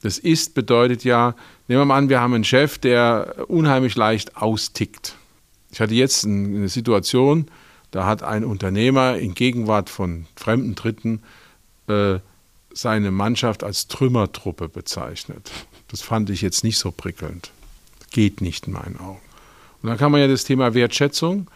Das 0.06 0.20
Ist 0.20 0.54
bedeutet 0.54 1.04
ja, 1.04 1.34
nehmen 1.68 1.82
wir 1.82 1.86
mal 1.86 1.98
an, 1.98 2.10
wir 2.10 2.22
haben 2.22 2.36
einen 2.36 2.44
Chef, 2.44 2.78
der 2.78 3.46
unheimlich 3.48 3.96
leicht 3.96 4.38
austickt. 4.38 5.16
Ich 5.72 5.82
hatte 5.82 5.96
jetzt 5.96 6.26
eine 6.26 6.70
Situation, 6.70 7.48
da 7.90 8.06
hat 8.06 8.22
ein 8.22 8.46
Unternehmer 8.46 9.18
in 9.18 9.34
Gegenwart 9.34 9.90
von 9.90 10.28
fremden 10.36 10.76
Dritten 10.76 11.24
äh, 11.88 12.20
seine 12.72 13.10
Mannschaft 13.10 13.64
als 13.64 13.88
Trümmertruppe 13.88 14.70
bezeichnet. 14.70 15.50
Das 15.88 16.04
fand 16.04 16.30
ich 16.30 16.44
jetzt 16.44 16.64
nicht 16.64 16.78
so 16.78 16.92
prickelnd. 16.92 17.50
Geht 18.12 18.42
nicht 18.42 18.68
in 18.68 18.74
meinen 18.74 19.00
Augen. 19.00 19.22
Und 19.82 19.90
dann 19.90 19.98
kann 19.98 20.12
man 20.12 20.22
ja 20.22 20.28
das 20.28 20.44
Thema 20.44 20.76
Wertschätzung 20.76 21.50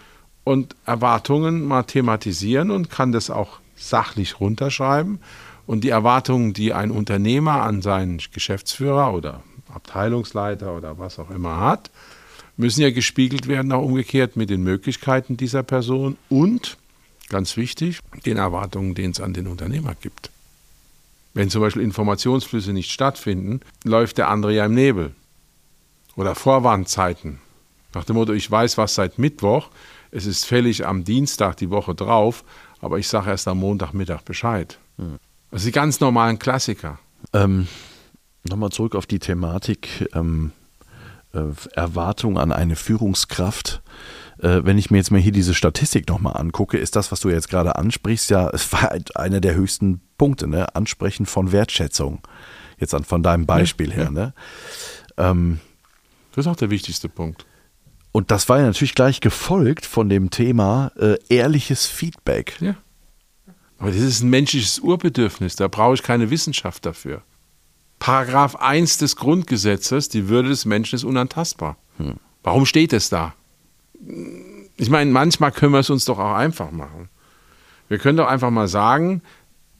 und 0.44 0.76
Erwartungen 0.88 1.68
mal 1.68 1.84
thematisieren 1.84 2.72
und 2.72 2.90
kann 2.90 3.12
das 3.12 3.30
auch 3.30 3.60
sachlich 3.76 4.40
runterschreiben 4.40 5.20
und 5.70 5.84
die 5.84 5.90
Erwartungen, 5.90 6.54
die 6.54 6.74
ein 6.74 6.90
Unternehmer 6.90 7.62
an 7.62 7.84
seinen 7.84 8.20
Geschäftsführer 8.34 9.14
oder 9.14 9.44
Abteilungsleiter 9.72 10.76
oder 10.76 10.98
was 10.98 11.20
auch 11.20 11.30
immer 11.30 11.60
hat, 11.60 11.92
müssen 12.58 12.82
ja 12.82 12.90
gespiegelt 12.90 13.48
werden, 13.48 13.72
auch 13.72 13.84
umgekehrt 13.84 14.36
mit 14.36 14.50
den 14.50 14.64
Möglichkeiten 14.64 15.38
dieser 15.38 15.62
Person 15.62 16.18
und, 16.28 16.78
ganz 17.30 17.56
wichtig, 17.56 18.00
den 18.26 18.38
Erwartungen, 18.38 18.96
die 18.96 19.04
es 19.04 19.22
an 19.22 19.34
den 19.34 19.46
Unternehmer 19.46 19.94
gibt. 19.94 20.32
Wenn 21.36 21.52
zum 21.52 21.62
Beispiel 21.62 21.84
Informationsflüsse 21.84 22.74
nicht 22.74 22.90
stattfinden, 22.90 23.60
läuft 23.84 24.18
der 24.18 24.30
andere 24.30 24.56
ja 24.56 24.66
im 24.66 24.74
Nebel. 24.74 25.14
Oder 26.16 26.34
Vorwarnzeiten. 26.34 27.42
Nach 27.94 28.06
dem 28.06 28.16
Motto, 28.16 28.34
ich 28.34 28.50
weiß 28.50 28.80
was 28.80 28.96
seit 28.96 29.20
Mittwoch, 29.20 29.70
es 30.10 30.26
ist 30.26 30.46
fällig 30.46 30.88
am 30.88 31.04
Dienstag 31.04 31.58
die 31.58 31.70
Woche 31.70 31.94
drauf, 31.94 32.44
aber 32.82 32.98
ich 32.98 33.08
sage 33.08 33.30
erst 33.30 33.48
am 33.48 33.60
Montagmittag 33.60 34.24
Bescheid. 34.24 34.80
Hm. 34.98 35.20
Das 35.52 35.62
sind 35.62 35.74
die 35.74 35.80
ganz 35.80 36.00
normalen 36.00 36.40
Klassiker. 36.40 37.00
Ähm, 37.34 37.68
Nochmal 38.48 38.70
zurück 38.70 38.96
auf 38.96 39.06
die 39.06 39.20
Thematik 39.20 40.10
ähm, 40.14 40.52
äh, 41.34 41.42
Erwartung 41.74 42.38
an 42.38 42.52
eine 42.52 42.76
Führungskraft. 42.76 43.82
Äh, 44.40 44.62
wenn 44.64 44.78
ich 44.78 44.90
mir 44.90 44.98
jetzt 44.98 45.12
mal 45.12 45.20
hier 45.20 45.34
diese 45.34 45.54
Statistik 45.54 46.08
nochmal 46.08 46.38
angucke, 46.38 46.78
ist 46.78 46.96
das, 46.96 47.12
was 47.12 47.20
du 47.20 47.30
jetzt 47.30 47.50
gerade 47.50 47.76
ansprichst, 47.76 48.30
ja, 48.30 48.50
es 48.50 48.72
war 48.72 48.84
halt 48.84 49.18
einer 49.18 49.42
der 49.42 49.56
höchsten 49.56 50.02
Punkte, 50.18 50.48
ne? 50.48 50.74
Ansprechen 50.76 51.26
von 51.26 51.52
Wertschätzung. 51.52 52.22
Jetzt 52.78 52.94
an, 52.94 53.04
von 53.04 53.22
deinem 53.22 53.46
Beispiel 53.46 53.90
ja, 53.90 53.96
her, 53.96 54.04
ja. 54.06 54.12
ne? 54.12 54.34
Ähm, 55.18 55.60
das 56.34 56.46
ist 56.46 56.52
auch 56.52 56.56
der 56.56 56.70
wichtigste 56.70 57.10
Punkt. 57.10 57.46
Und 58.12 58.32
das 58.32 58.48
war 58.48 58.60
ja 58.60 58.66
natürlich 58.66 58.96
gleich 58.96 59.20
gefolgt 59.20 59.86
von 59.86 60.08
dem 60.08 60.30
Thema 60.30 60.92
äh, 60.98 61.18
ehrliches 61.28 61.86
Feedback. 61.86 62.56
Ja. 62.62 62.76
Aber 63.80 63.92
das 63.92 64.02
ist 64.02 64.22
ein 64.22 64.30
menschliches 64.30 64.80
Urbedürfnis, 64.80 65.56
da 65.56 65.68
brauche 65.68 65.96
ich 65.96 66.04
keine 66.04 66.30
Wissenschaft 66.30 66.86
dafür. 66.86 67.24
Paragraph 67.98 68.56
1 68.56 68.98
des 68.98 69.16
Grundgesetzes, 69.16 70.10
die 70.10 70.30
Würde 70.30 70.50
des 70.50 70.66
Menschen 70.66 70.96
ist 70.96 71.04
unantastbar. 71.04 71.78
Hm. 71.98 72.16
Warum 72.44 72.66
steht 72.66 72.94
es 72.94 73.10
da? 73.10 73.34
Ich 74.78 74.90
meine, 74.90 75.12
manchmal 75.12 75.52
können 75.52 75.74
wir 75.74 75.80
es 75.80 75.90
uns 75.90 76.06
doch 76.06 76.20
auch 76.20 76.36
einfach 76.36 76.72
machen. 76.72 77.10
Wir 77.90 77.98
können 77.98 78.18
doch 78.18 78.28
einfach 78.28 78.52
mal 78.52 78.68
sagen, 78.68 79.22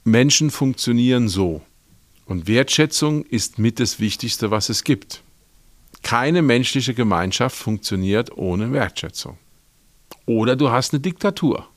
Menschen 0.04 0.50
funktionieren 0.50 1.30
so. 1.30 1.62
Und 2.26 2.48
Wertschätzung 2.48 3.24
ist 3.26 3.60
mit 3.60 3.80
das 3.80 4.00
Wichtigste, 4.00 4.52
was 4.52 4.70
es 4.70 4.84
gibt. 4.84 5.24
Keine 6.04 6.42
menschliche 6.42 6.94
Gemeinschaft 6.94 7.56
funktioniert 7.56 8.38
ohne 8.38 8.72
Wertschätzung. 8.72 9.38
Oder 10.26 10.56
du 10.56 10.70
hast 10.70 10.94
eine 10.94 11.00
Diktatur. 11.00 11.69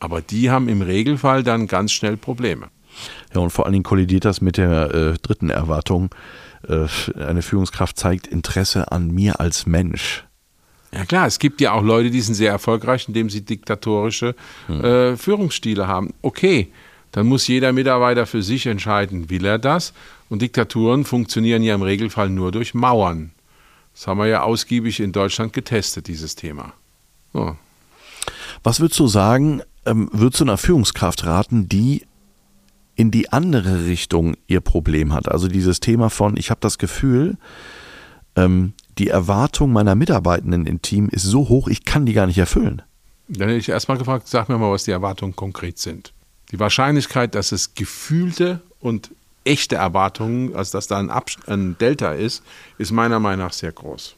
Aber 0.00 0.20
die 0.20 0.50
haben 0.50 0.68
im 0.68 0.82
Regelfall 0.82 1.42
dann 1.42 1.66
ganz 1.66 1.92
schnell 1.92 2.16
Probleme. 2.16 2.68
Ja, 3.34 3.40
und 3.40 3.50
vor 3.50 3.66
allen 3.66 3.72
Dingen 3.72 3.84
kollidiert 3.84 4.24
das 4.24 4.40
mit 4.40 4.56
der 4.56 4.94
äh, 4.94 5.18
dritten 5.22 5.50
Erwartung. 5.50 6.10
Äh, 6.68 6.86
eine 7.20 7.42
Führungskraft 7.42 7.98
zeigt 7.98 8.26
Interesse 8.26 8.90
an 8.90 9.10
mir 9.10 9.40
als 9.40 9.66
Mensch. 9.66 10.24
Ja 10.92 11.04
klar, 11.04 11.26
es 11.26 11.38
gibt 11.38 11.60
ja 11.60 11.72
auch 11.72 11.84
Leute, 11.84 12.10
die 12.10 12.20
sind 12.20 12.34
sehr 12.34 12.50
erfolgreich, 12.50 13.06
indem 13.06 13.30
sie 13.30 13.42
diktatorische 13.42 14.34
hm. 14.66 14.84
äh, 14.84 15.16
Führungsstile 15.16 15.86
haben. 15.86 16.12
Okay, 16.20 16.72
dann 17.12 17.26
muss 17.26 17.46
jeder 17.46 17.72
Mitarbeiter 17.72 18.26
für 18.26 18.42
sich 18.42 18.66
entscheiden, 18.66 19.30
will 19.30 19.44
er 19.44 19.58
das? 19.58 19.92
Und 20.28 20.42
Diktaturen 20.42 21.04
funktionieren 21.04 21.62
ja 21.62 21.74
im 21.74 21.82
Regelfall 21.82 22.28
nur 22.28 22.52
durch 22.52 22.74
Mauern. 22.74 23.32
Das 23.94 24.06
haben 24.06 24.18
wir 24.18 24.26
ja 24.26 24.42
ausgiebig 24.42 25.00
in 25.00 25.12
Deutschland 25.12 25.52
getestet, 25.52 26.06
dieses 26.06 26.36
Thema. 26.36 26.72
So. 27.32 27.56
Was 28.62 28.80
würdest 28.80 29.00
du 29.00 29.06
sagen, 29.06 29.62
ähm, 29.86 30.08
würdest 30.12 30.40
du 30.40 30.44
einer 30.44 30.58
Führungskraft 30.58 31.24
raten, 31.24 31.68
die 31.68 32.06
in 32.96 33.10
die 33.10 33.32
andere 33.32 33.86
Richtung 33.86 34.36
ihr 34.46 34.60
Problem 34.60 35.12
hat? 35.12 35.30
Also 35.30 35.48
dieses 35.48 35.80
Thema 35.80 36.10
von, 36.10 36.36
ich 36.36 36.50
habe 36.50 36.60
das 36.60 36.78
Gefühl, 36.78 37.38
ähm, 38.36 38.74
die 38.98 39.08
Erwartung 39.08 39.72
meiner 39.72 39.94
Mitarbeitenden 39.94 40.66
im 40.66 40.82
Team 40.82 41.08
ist 41.08 41.22
so 41.22 41.48
hoch, 41.48 41.68
ich 41.68 41.84
kann 41.84 42.06
die 42.06 42.12
gar 42.12 42.26
nicht 42.26 42.38
erfüllen. 42.38 42.82
Dann 43.28 43.48
hätte 43.48 43.60
ich 43.60 43.68
erstmal 43.68 43.96
gefragt, 43.96 44.28
sag 44.28 44.48
mir 44.48 44.58
mal, 44.58 44.72
was 44.72 44.84
die 44.84 44.90
Erwartungen 44.90 45.36
konkret 45.36 45.78
sind. 45.78 46.12
Die 46.50 46.58
Wahrscheinlichkeit, 46.58 47.34
dass 47.34 47.52
es 47.52 47.74
gefühlte 47.74 48.60
und 48.80 49.10
echte 49.44 49.76
Erwartungen, 49.76 50.54
also 50.54 50.72
dass 50.72 50.88
da 50.88 50.98
ein, 50.98 51.10
ein 51.46 51.78
Delta 51.78 52.12
ist, 52.12 52.42
ist 52.76 52.90
meiner 52.90 53.20
Meinung 53.20 53.46
nach 53.46 53.52
sehr 53.52 53.72
groß. 53.72 54.16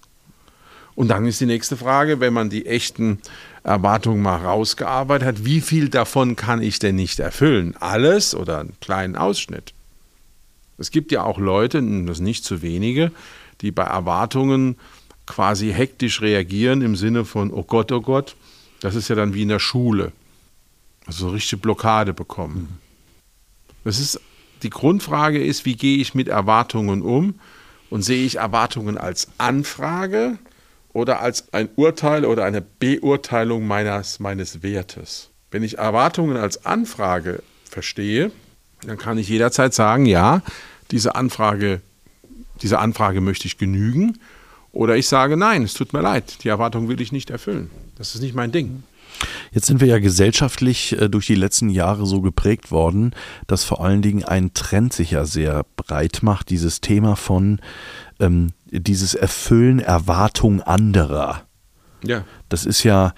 Und 0.95 1.09
dann 1.09 1.27
ist 1.27 1.41
die 1.41 1.47
nächste 1.47 1.77
Frage, 1.77 2.21
wenn 2.21 2.33
man 2.33 2.51
die 2.51 2.67
echten 2.67 3.19
Erwartungen 3.65 4.23
mal 4.23 4.37
rausgearbeitet 4.37 5.27
hat, 5.27 5.45
wie 5.45 5.61
viel 5.61 5.89
davon 5.89 6.37
kann 6.37 6.63
ich 6.63 6.79
denn 6.79 6.97
nicht 6.97 7.19
erfüllen? 7.19 7.75
Alles 7.81 8.35
oder 8.35 8.61
einen 8.61 8.77
kleinen 8.81 9.17
Ausschnitt? 9.17 9.73
Es 10.79 10.91
gibt 10.91 11.13
ja 11.13 11.23
auch 11.23 11.39
Leute, 11.39 11.83
das 12.07 12.21
nicht 12.21 12.45
zu 12.45 12.61
wenige, 12.61 13.13
die 13.61 13.71
bei 13.71 13.85
Erwartungen 13.85 14.77
quasi 15.27 15.73
hektisch 15.73 16.21
reagieren 16.21 16.83
im 16.83 16.97
Sinne 16.97 17.25
von, 17.25 17.53
oh 17.53 17.63
Gott, 17.63 17.93
oh 17.93 18.01
Gott, 18.01 18.37
das 18.81 18.95
ist 18.95 19.09
ja 19.09 19.15
dann 19.15 19.35
wie 19.35 19.43
in 19.43 19.49
der 19.49 19.61
Schule. 19.61 20.13
Also 21.07 21.21
so 21.21 21.27
eine 21.27 21.37
richtige 21.37 21.61
Blockade 21.61 22.13
bekommen. 22.13 22.81
Das 23.85 23.99
ist, 23.99 24.21
die 24.63 24.71
Grundfrage 24.71 25.43
ist, 25.43 25.65
wie 25.65 25.77
gehe 25.77 25.99
ich 25.99 26.15
mit 26.15 26.29
Erwartungen 26.29 27.03
um? 27.03 27.39
Und 27.91 28.03
sehe 28.03 28.25
ich 28.25 28.37
Erwartungen 28.37 28.97
als 28.97 29.29
Anfrage 29.39 30.39
oder 30.93 31.21
als 31.21 31.53
ein 31.53 31.69
Urteil 31.77 32.25
oder 32.25 32.45
eine 32.45 32.61
Beurteilung 32.61 33.67
meines, 33.67 34.21
meines 34.21 34.63
Wertes? 34.63 35.31
Wenn 35.51 35.63
ich 35.63 35.79
Erwartungen 35.79 36.37
als 36.37 36.65
Anfrage 36.65 37.43
verstehe, 37.69 38.31
dann 38.87 38.99
kann 38.99 39.19
ich 39.19 39.29
jederzeit 39.29 39.75
sagen, 39.75 40.07
ja, 40.07 40.43
diese 40.91 41.15
Anfrage, 41.15 41.81
diese 42.63 42.79
Anfrage 42.79 43.21
möchte 43.21 43.47
ich 43.47 43.59
genügen. 43.59 44.19
Oder 44.73 44.97
ich 44.97 45.07
sage, 45.07 45.37
nein, 45.37 45.63
es 45.63 45.75
tut 45.75 45.93
mir 45.93 46.01
leid, 46.01 46.45
die 46.45 46.49
Erwartung 46.49 46.89
will 46.89 47.01
ich 47.01 47.13
nicht 47.13 47.31
erfüllen. 47.31 47.71
Das 47.97 48.15
ist 48.15 48.23
nicht 48.23 48.35
mein 48.35 48.53
Ding. 48.53 48.83
Jetzt 49.53 49.67
sind 49.67 49.81
wir 49.81 49.89
ja 49.89 49.99
gesellschaftlich 49.99 50.99
äh, 50.99 51.09
durch 51.09 51.27
die 51.27 51.35
letzten 51.35 51.69
Jahre 51.69 52.07
so 52.07 52.23
geprägt 52.23 52.71
worden, 52.71 53.15
dass 53.47 53.65
vor 53.65 53.85
allen 53.85 54.03
Dingen 54.03 54.25
ein 54.25 54.55
Trend 54.55 54.93
sich 54.93 55.13
ja 55.13 55.27
sehr 55.27 55.65
breit 55.77 56.21
macht, 56.23 56.51
dieses 56.51 56.81
Thema 56.81 57.17
von 57.17 57.61
ähm, 58.19 58.53
dieses 58.81 59.15
Erfüllen 59.15 59.79
Erwartung 59.79 60.63
anderer. 60.63 61.43
Ja. 62.05 62.25
Das 62.49 62.65
ist 62.65 62.83
ja, 62.83 63.15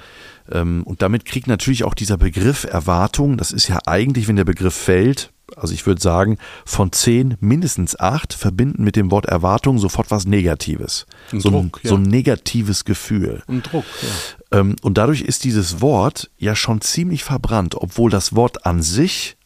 ähm, 0.51 0.83
und 0.85 1.01
damit 1.01 1.25
kriegt 1.25 1.47
natürlich 1.47 1.85
auch 1.85 1.95
dieser 1.95 2.19
Begriff 2.19 2.65
Erwartung, 2.65 3.39
das 3.39 3.53
ist 3.53 3.69
ja 3.69 3.79
eigentlich, 3.87 4.29
wenn 4.29 4.37
der 4.37 4.45
Begriff 4.45 4.75
fällt, 4.75 5.31
also 5.57 5.73
ich 5.73 5.87
würde 5.87 6.01
sagen, 6.01 6.39
von 6.65 6.93
zehn 6.93 7.37
mindestens 7.41 7.99
acht 7.99 8.33
verbinden 8.33 8.83
mit 8.83 8.97
dem 8.97 9.11
Wort 9.11 9.27
Erwartung 9.27 9.79
sofort 9.79 10.11
was 10.11 10.27
Negatives. 10.27 11.07
Ein 11.33 11.41
so, 11.41 11.51
Druck, 11.51 11.79
ein, 11.79 11.81
ja. 11.83 11.91
so 11.91 11.97
ein 11.97 12.03
negatives 12.03 12.85
Gefühl. 12.85 13.43
Ein 13.47 13.63
Druck, 13.63 13.85
ja. 14.03 14.59
Ähm, 14.59 14.77
und 14.83 14.99
dadurch 14.99 15.23
ist 15.23 15.45
dieses 15.45 15.81
Wort 15.81 16.31
ja 16.39 16.57
schon 16.57 16.81
ziemlich 16.81 17.25
verbrannt, 17.25 17.75
obwohl 17.77 18.11
das 18.11 18.35
Wort 18.35 18.67
an 18.67 18.83
sich, 18.83 19.37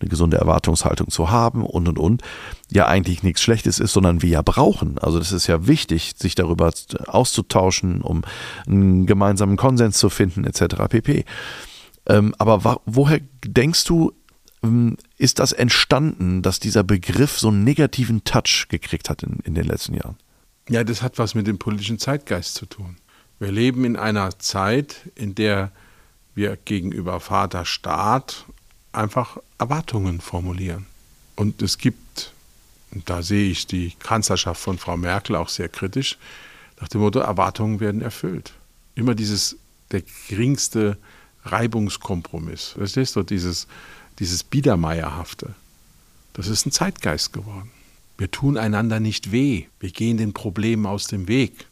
eine 0.00 0.08
gesunde 0.08 0.38
Erwartungshaltung 0.38 1.08
zu 1.10 1.30
haben 1.30 1.64
und 1.64 1.88
und 1.88 1.98
und, 1.98 2.22
ja 2.70 2.86
eigentlich 2.86 3.22
nichts 3.22 3.42
Schlechtes 3.42 3.78
ist, 3.78 3.92
sondern 3.92 4.22
wir 4.22 4.30
ja 4.30 4.42
brauchen. 4.42 4.98
Also 4.98 5.18
das 5.18 5.32
ist 5.32 5.46
ja 5.46 5.66
wichtig, 5.66 6.14
sich 6.16 6.34
darüber 6.34 6.72
auszutauschen, 7.06 8.02
um 8.02 8.22
einen 8.66 9.06
gemeinsamen 9.06 9.56
Konsens 9.56 9.98
zu 9.98 10.08
finden, 10.08 10.44
etc. 10.44 10.76
pp. 10.88 11.24
Ähm, 12.06 12.34
aber 12.38 12.80
woher 12.86 13.20
denkst 13.44 13.84
du, 13.84 14.12
ähm, 14.62 14.96
ist 15.16 15.38
das 15.38 15.52
entstanden, 15.52 16.42
dass 16.42 16.60
dieser 16.60 16.82
Begriff 16.82 17.38
so 17.38 17.48
einen 17.48 17.64
negativen 17.64 18.24
Touch 18.24 18.66
gekriegt 18.68 19.10
hat 19.10 19.22
in, 19.22 19.40
in 19.44 19.54
den 19.54 19.64
letzten 19.64 19.94
Jahren? 19.94 20.16
Ja, 20.68 20.84
das 20.84 21.02
hat 21.02 21.18
was 21.18 21.34
mit 21.34 21.46
dem 21.46 21.58
politischen 21.58 21.98
Zeitgeist 21.98 22.54
zu 22.54 22.66
tun. 22.66 22.96
Wir 23.38 23.50
leben 23.50 23.84
in 23.84 23.96
einer 23.96 24.38
Zeit, 24.38 25.10
in 25.14 25.34
der 25.34 25.72
wir 26.34 26.56
gegenüber 26.56 27.20
Vater 27.20 27.64
Staat 27.64 28.44
einfach 28.92 29.38
Erwartungen 29.58 30.20
formulieren. 30.20 30.86
Und 31.36 31.62
es 31.62 31.78
gibt, 31.78 32.32
und 32.90 33.08
da 33.08 33.22
sehe 33.22 33.50
ich 33.50 33.66
die 33.66 33.94
Kanzlerschaft 33.98 34.60
von 34.60 34.78
Frau 34.78 34.96
Merkel 34.96 35.36
auch 35.36 35.48
sehr 35.48 35.68
kritisch, 35.68 36.18
nach 36.80 36.88
dem 36.88 37.02
Motto, 37.02 37.18
Erwartungen 37.18 37.80
werden 37.80 38.00
erfüllt. 38.00 38.54
Immer 38.94 39.14
dieses, 39.14 39.56
der 39.90 40.02
geringste 40.28 40.96
Reibungskompromiss. 41.44 42.74
Verstehst 42.76 43.16
du, 43.16 43.22
dieses, 43.22 43.66
dieses 44.18 44.42
Biedermeierhafte. 44.42 45.54
Das 46.32 46.48
ist 46.48 46.66
ein 46.66 46.72
Zeitgeist 46.72 47.32
geworden. 47.32 47.70
Wir 48.18 48.30
tun 48.30 48.56
einander 48.56 49.00
nicht 49.00 49.32
weh. 49.32 49.66
Wir 49.78 49.90
gehen 49.90 50.16
den 50.16 50.32
Problemen 50.32 50.86
aus 50.86 51.06
dem 51.06 51.28
Weg. 51.28 51.66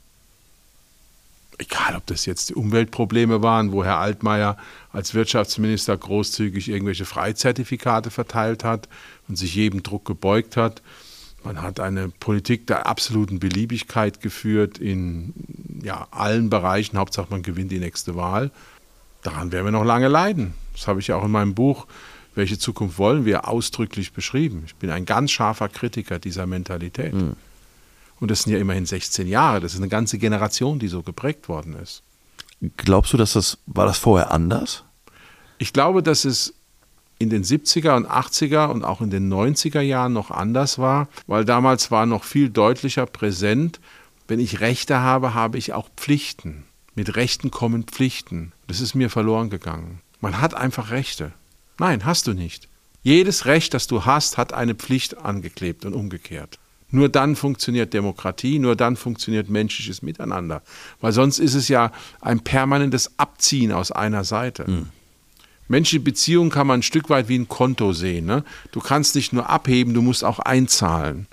Egal, 1.59 1.97
ob 1.97 2.07
das 2.07 2.25
jetzt 2.25 2.51
die 2.51 2.55
Umweltprobleme 2.55 3.43
waren, 3.43 3.73
wo 3.73 3.85
Herr 3.85 3.99
Altmaier 3.99 4.57
als 4.93 5.15
Wirtschaftsminister 5.15 5.97
großzügig 5.97 6.69
irgendwelche 6.69 7.05
Freizertifikate 7.05 8.13
verteilt 8.13 8.63
hat 8.63 8.89
und 9.27 9.37
sich 9.37 9.57
jedem 9.57 9.83
Druck 9.83 10.05
gebeugt 10.05 10.57
hat. 10.57 10.83
Man 11.43 11.61
hat 11.61 11.81
eine 11.81 12.09
Politik 12.09 12.69
der 12.69 12.87
absoluten 12.87 13.41
Beliebigkeit 13.41 14.21
geführt 14.21 14.79
in 14.79 15.35
ja, 15.83 16.07
allen 16.13 16.49
Bereichen. 16.49 16.97
Hauptsache, 16.97 17.27
man 17.31 17.43
gewinnt 17.43 17.73
die 17.73 17.81
nächste 17.81 18.15
Wahl. 18.15 18.53
Daran 19.23 19.51
werden 19.51 19.67
wir 19.67 19.73
noch 19.73 19.85
lange 19.85 20.09
leiden. 20.09 20.55
Das 20.75 20.87
habe 20.87 21.01
ich 21.01 21.09
ja 21.09 21.17
auch 21.17 21.25
in 21.25 21.31
meinem 21.33 21.55
Buch 21.55 21.87
Welche 22.37 22.57
Zukunft 22.57 22.99
wollen 22.99 23.25
wir 23.25 23.49
ausdrücklich 23.49 24.13
beschrieben. 24.13 24.63
Ich 24.65 24.77
bin 24.77 24.91
ein 24.91 25.07
ganz 25.07 25.33
scharfer 25.33 25.69
Kritiker 25.69 26.21
dieser 26.21 26.47
Mentalität. 26.47 27.13
Und 28.21 28.31
das 28.31 28.43
sind 28.43 28.53
ja 28.53 28.59
immerhin 28.59 28.87
16 28.87 29.27
Jahre. 29.27 29.61
Das 29.61 29.75
ist 29.75 29.81
eine 29.81 29.89
ganze 29.89 30.19
Generation, 30.19 30.79
die 30.79 30.89
so 30.89 31.03
geprägt 31.03 31.49
worden 31.49 31.77
ist. 31.77 32.03
Glaubst 32.77 33.13
du, 33.13 33.17
dass 33.17 33.35
das, 33.35 33.59
war 33.67 33.87
das 33.87 33.99
vorher 33.99 34.33
anders? 34.33 34.85
Ich 35.59 35.73
glaube, 35.73 36.03
dass 36.03 36.25
es 36.25 36.55
in 37.19 37.31
den 37.31 37.45
70er 37.45 37.97
und 37.97 38.09
80er 38.09 38.69
und 38.69 38.85
auch 38.85 39.01
in 39.01 39.11
den 39.11 39.33
90er 39.33 39.81
Jahren 39.81 40.13
noch 40.13 40.31
anders 40.31 40.79
war, 40.79 41.09
weil 41.27 41.45
damals 41.45 41.91
war 41.91 42.07
noch 42.07 42.25
viel 42.25 42.51
deutlicher 42.51 43.07
präsent, 43.07 43.81
wenn 44.29 44.41
ich 44.41 44.61
Rechte 44.61 44.99
habe, 44.99 45.35
habe 45.35 45.59
ich 45.59 45.73
auch 45.73 45.89
Pflichten. 45.97 46.65
Mit 46.95 47.17
Rechten 47.17 47.51
kommen 47.51 47.85
Pflichten. 47.85 48.53
Das 48.67 48.81
ist 48.81 48.95
mir 48.95 49.09
verloren 49.09 49.51
gegangen. 49.51 50.01
Man 50.21 50.41
hat 50.41 50.55
einfach 50.55 50.91
Rechte. 50.91 51.33
Nein, 51.79 52.05
hast 52.05 52.27
du 52.27 52.35
nicht. 52.35 52.69
Jedes 53.03 53.47
Recht, 53.47 53.73
das 53.73 53.87
du 53.87 54.05
hast, 54.05 54.37
hat 54.37 54.53
eine 54.53 54.75
Pflicht 54.75 55.17
angeklebt 55.19 55.87
und 55.87 55.95
umgekehrt. 55.95 56.59
Nur 56.91 57.09
dann 57.09 57.37
funktioniert 57.37 57.93
Demokratie, 57.93 58.59
nur 58.59 58.75
dann 58.75 58.97
funktioniert 58.97 59.51
menschliches 59.51 60.01
Miteinander. 60.01 60.63
Weil 61.01 61.13
sonst 61.13 61.39
ist 61.39 61.55
es 61.55 61.69
ja 61.69 61.93
ein 62.21 62.41
permanentes 62.41 63.19
Abziehen 63.19 63.73
aus 63.73 63.93
einer 63.93 64.25
Seite. 64.25 64.65
Menschliche 65.69 66.03
Beziehungen 66.03 66.51
kann 66.51 66.67
man 66.67 66.81
ein 66.81 66.83
Stück 66.83 67.11
weit 67.11 67.29
wie 67.29 67.39
ein 67.39 67.49
Konto 67.49 67.93
sehen. 67.93 68.25
Ne? 68.25 68.43
Du 68.73 68.81
kannst 68.81 69.15
nicht 69.15 69.35
nur 69.35 69.51
abheben, 69.51 69.93
du 69.93 70.01
musst 70.01 70.25
auch 70.25 70.39
einzahlen. 70.39 71.27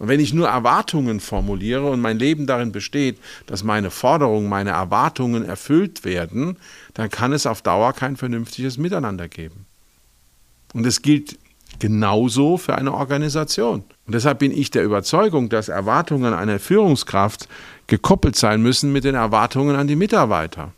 Und 0.00 0.08
wenn 0.08 0.20
ich 0.20 0.32
nur 0.32 0.48
Erwartungen 0.48 1.20
formuliere 1.20 1.90
und 1.90 2.00
mein 2.00 2.18
Leben 2.18 2.46
darin 2.46 2.72
besteht, 2.72 3.18
dass 3.46 3.64
meine 3.64 3.90
Forderungen, 3.90 4.48
meine 4.48 4.70
Erwartungen 4.70 5.44
erfüllt 5.44 6.04
werden, 6.04 6.56
dann 6.94 7.10
kann 7.10 7.32
es 7.32 7.46
auf 7.46 7.62
Dauer 7.62 7.92
kein 7.92 8.16
vernünftiges 8.16 8.78
Miteinander 8.78 9.28
geben. 9.28 9.66
Und 10.72 10.86
es 10.86 11.02
gilt 11.02 11.38
genauso 11.78 12.56
für 12.56 12.76
eine 12.76 12.92
Organisation. 12.92 13.84
Und 14.06 14.14
deshalb 14.14 14.38
bin 14.40 14.52
ich 14.52 14.70
der 14.70 14.84
Überzeugung, 14.84 15.48
dass 15.48 15.68
Erwartungen 15.68 16.34
einer 16.34 16.58
Führungskraft 16.58 17.48
gekoppelt 17.86 18.36
sein 18.36 18.62
müssen 18.62 18.92
mit 18.92 19.04
den 19.04 19.14
Erwartungen 19.14 19.76
an 19.76 19.86
die 19.86 19.96
Mitarbeiter. 19.96 20.72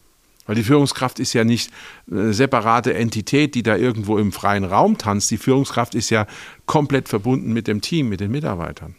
Weil 0.46 0.56
die 0.56 0.64
Führungskraft 0.64 1.20
ist 1.20 1.32
ja 1.32 1.44
nicht 1.44 1.70
eine 2.10 2.32
separate 2.32 2.94
Entität, 2.94 3.54
die 3.54 3.62
da 3.62 3.76
irgendwo 3.76 4.18
im 4.18 4.32
freien 4.32 4.64
Raum 4.64 4.98
tanzt. 4.98 5.30
Die 5.30 5.36
Führungskraft 5.36 5.94
ist 5.94 6.10
ja 6.10 6.26
komplett 6.66 7.08
verbunden 7.08 7.52
mit 7.52 7.68
dem 7.68 7.80
Team, 7.80 8.08
mit 8.08 8.20
den 8.20 8.32
Mitarbeitern. 8.32 8.96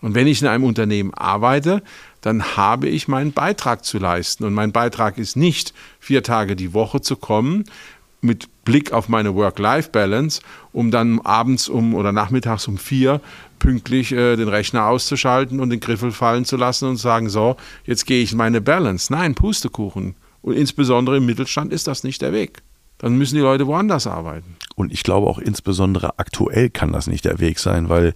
Und 0.00 0.14
wenn 0.14 0.26
ich 0.26 0.42
in 0.42 0.48
einem 0.48 0.64
Unternehmen 0.64 1.14
arbeite, 1.14 1.82
dann 2.20 2.56
habe 2.56 2.88
ich 2.88 3.08
meinen 3.08 3.32
Beitrag 3.32 3.84
zu 3.84 3.98
leisten. 3.98 4.44
Und 4.44 4.54
mein 4.54 4.72
Beitrag 4.72 5.18
ist 5.18 5.36
nicht, 5.36 5.72
vier 6.00 6.22
Tage 6.22 6.56
die 6.56 6.74
Woche 6.74 7.00
zu 7.00 7.16
kommen, 7.16 7.64
mit 8.20 8.48
Blick 8.64 8.92
auf 8.92 9.08
meine 9.08 9.34
Work-Life-Balance, 9.34 10.42
um 10.72 10.90
dann 10.90 11.20
abends 11.20 11.68
um 11.68 11.94
oder 11.94 12.12
nachmittags 12.12 12.66
um 12.68 12.78
vier 12.78 13.20
pünktlich 13.58 14.12
äh, 14.12 14.36
den 14.36 14.48
Rechner 14.48 14.86
auszuschalten 14.86 15.60
und 15.60 15.70
den 15.70 15.80
Griffel 15.80 16.12
fallen 16.12 16.44
zu 16.44 16.56
lassen 16.56 16.88
und 16.88 16.96
sagen, 16.96 17.28
so, 17.28 17.56
jetzt 17.84 18.06
gehe 18.06 18.22
ich 18.22 18.32
in 18.32 18.38
meine 18.38 18.60
Balance. 18.60 19.12
Nein, 19.12 19.34
Pustekuchen. 19.34 20.14
Und 20.42 20.54
insbesondere 20.54 21.16
im 21.16 21.26
Mittelstand 21.26 21.72
ist 21.72 21.86
das 21.86 22.04
nicht 22.04 22.22
der 22.22 22.32
Weg. 22.32 22.62
Dann 22.98 23.16
müssen 23.16 23.34
die 23.34 23.42
Leute 23.42 23.66
woanders 23.66 24.06
arbeiten. 24.06 24.56
Und 24.74 24.92
ich 24.92 25.02
glaube 25.02 25.26
auch 25.26 25.38
insbesondere 25.38 26.18
aktuell 26.18 26.70
kann 26.70 26.92
das 26.92 27.06
nicht 27.06 27.24
der 27.24 27.40
Weg 27.40 27.58
sein, 27.58 27.88
weil 27.88 28.14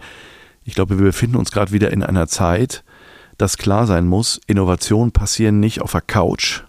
ich 0.64 0.74
glaube, 0.74 0.98
wir 0.98 1.04
befinden 1.04 1.36
uns 1.36 1.50
gerade 1.50 1.72
wieder 1.72 1.90
in 1.90 2.02
einer 2.02 2.28
Zeit, 2.28 2.84
dass 3.38 3.56
klar 3.56 3.86
sein 3.86 4.06
muss, 4.06 4.40
Innovationen 4.46 5.12
passieren 5.12 5.60
nicht 5.60 5.80
auf 5.80 5.92
der 5.92 6.02
Couch 6.02 6.62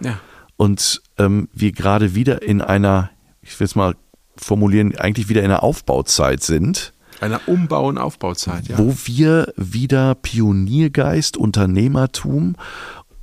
Ja. 0.00 0.18
Und 0.56 1.02
ähm, 1.18 1.48
wir 1.52 1.72
gerade 1.72 2.14
wieder 2.14 2.42
in 2.42 2.60
einer, 2.60 3.10
ich 3.42 3.58
will 3.58 3.64
es 3.66 3.74
mal 3.74 3.94
formulieren, 4.36 4.96
eigentlich 4.96 5.28
wieder 5.28 5.42
in 5.42 5.50
einer 5.50 5.62
Aufbauzeit 5.62 6.42
sind, 6.42 6.92
Einer 7.20 7.40
Umbau- 7.46 7.88
und 7.88 7.98
Aufbauzeit, 7.98 8.66
ja. 8.68 8.78
wo 8.78 8.94
wir 9.04 9.52
wieder 9.56 10.14
Pioniergeist, 10.16 11.36
Unternehmertum 11.36 12.56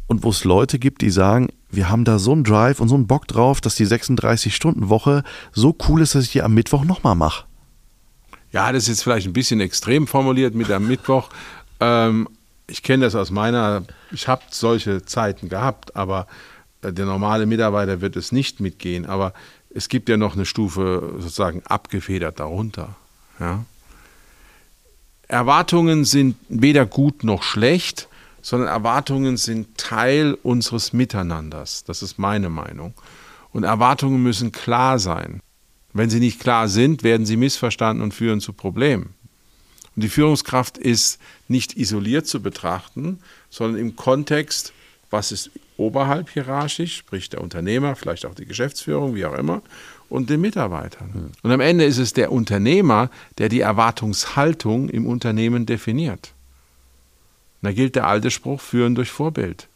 und 0.07 0.23
wo 0.23 0.29
es 0.29 0.43
Leute 0.43 0.79
gibt, 0.79 1.01
die 1.01 1.09
sagen, 1.09 1.49
wir 1.69 1.89
haben 1.89 2.03
da 2.05 2.19
so 2.19 2.31
einen 2.31 2.43
Drive 2.43 2.79
und 2.79 2.89
so 2.89 2.95
einen 2.95 3.07
Bock 3.07 3.27
drauf, 3.27 3.61
dass 3.61 3.75
die 3.75 3.87
36-Stunden-Woche 3.87 5.23
so 5.53 5.75
cool 5.87 6.01
ist, 6.01 6.15
dass 6.15 6.25
ich 6.25 6.31
die 6.31 6.41
am 6.41 6.53
Mittwoch 6.53 6.83
nochmal 6.83 7.15
mache. 7.15 7.45
Ja, 8.51 8.71
das 8.71 8.83
ist 8.83 8.89
jetzt 8.89 9.03
vielleicht 9.03 9.27
ein 9.27 9.33
bisschen 9.33 9.61
extrem 9.61 10.07
formuliert 10.07 10.53
mit 10.55 10.69
am 10.71 10.87
Mittwoch. 10.87 11.29
Ähm, 11.79 12.27
ich 12.67 12.83
kenne 12.83 13.05
das 13.05 13.15
aus 13.15 13.31
meiner, 13.31 13.83
ich 14.11 14.27
habe 14.27 14.41
solche 14.49 15.05
Zeiten 15.05 15.47
gehabt, 15.47 15.95
aber 15.95 16.27
der 16.83 17.05
normale 17.05 17.45
Mitarbeiter 17.45 18.01
wird 18.01 18.15
es 18.15 18.31
nicht 18.31 18.59
mitgehen. 18.59 19.05
Aber 19.05 19.33
es 19.73 19.89
gibt 19.89 20.09
ja 20.09 20.17
noch 20.17 20.35
eine 20.35 20.45
Stufe 20.45 21.15
sozusagen 21.19 21.61
abgefedert 21.65 22.39
darunter. 22.39 22.95
Ja? 23.39 23.65
Erwartungen 25.27 26.03
sind 26.03 26.35
weder 26.49 26.85
gut 26.85 27.23
noch 27.23 27.43
schlecht, 27.43 28.07
sondern 28.41 28.69
Erwartungen 28.69 29.37
sind 29.37 29.77
Teil 29.77 30.37
unseres 30.43 30.93
Miteinanders. 30.93 31.83
Das 31.85 32.01
ist 32.01 32.17
meine 32.17 32.49
Meinung. 32.49 32.93
Und 33.53 33.63
Erwartungen 33.63 34.23
müssen 34.23 34.51
klar 34.51 34.99
sein. 34.99 35.41
Wenn 35.93 36.09
sie 36.09 36.19
nicht 36.19 36.39
klar 36.39 36.67
sind, 36.67 37.03
werden 37.03 37.25
sie 37.25 37.37
missverstanden 37.37 38.03
und 38.03 38.13
führen 38.13 38.41
zu 38.41 38.53
Problemen. 38.53 39.13
Und 39.95 40.03
die 40.03 40.09
Führungskraft 40.09 40.77
ist 40.77 41.19
nicht 41.47 41.77
isoliert 41.77 42.25
zu 42.27 42.41
betrachten, 42.41 43.19
sondern 43.49 43.79
im 43.79 43.95
Kontext, 43.95 44.73
was 45.11 45.31
ist 45.31 45.51
oberhalb 45.77 46.29
hierarchisch, 46.29 46.97
sprich 46.97 47.29
der 47.29 47.41
Unternehmer, 47.41 47.95
vielleicht 47.95 48.25
auch 48.25 48.33
die 48.33 48.45
Geschäftsführung, 48.45 49.13
wie 49.13 49.25
auch 49.25 49.37
immer, 49.37 49.61
und 50.09 50.29
den 50.29 50.41
Mitarbeitern. 50.41 51.31
Und 51.43 51.51
am 51.51 51.59
Ende 51.59 51.85
ist 51.85 51.97
es 51.97 52.13
der 52.13 52.31
Unternehmer, 52.31 53.09
der 53.37 53.49
die 53.49 53.59
Erwartungshaltung 53.59 54.89
im 54.89 55.05
Unternehmen 55.05 55.65
definiert. 55.65 56.33
Und 57.61 57.67
da 57.67 57.71
gilt 57.73 57.95
der 57.95 58.07
alte 58.07 58.31
Spruch, 58.31 58.61
führen 58.61 58.95
durch 58.95 59.11
Vorbild. 59.11 59.67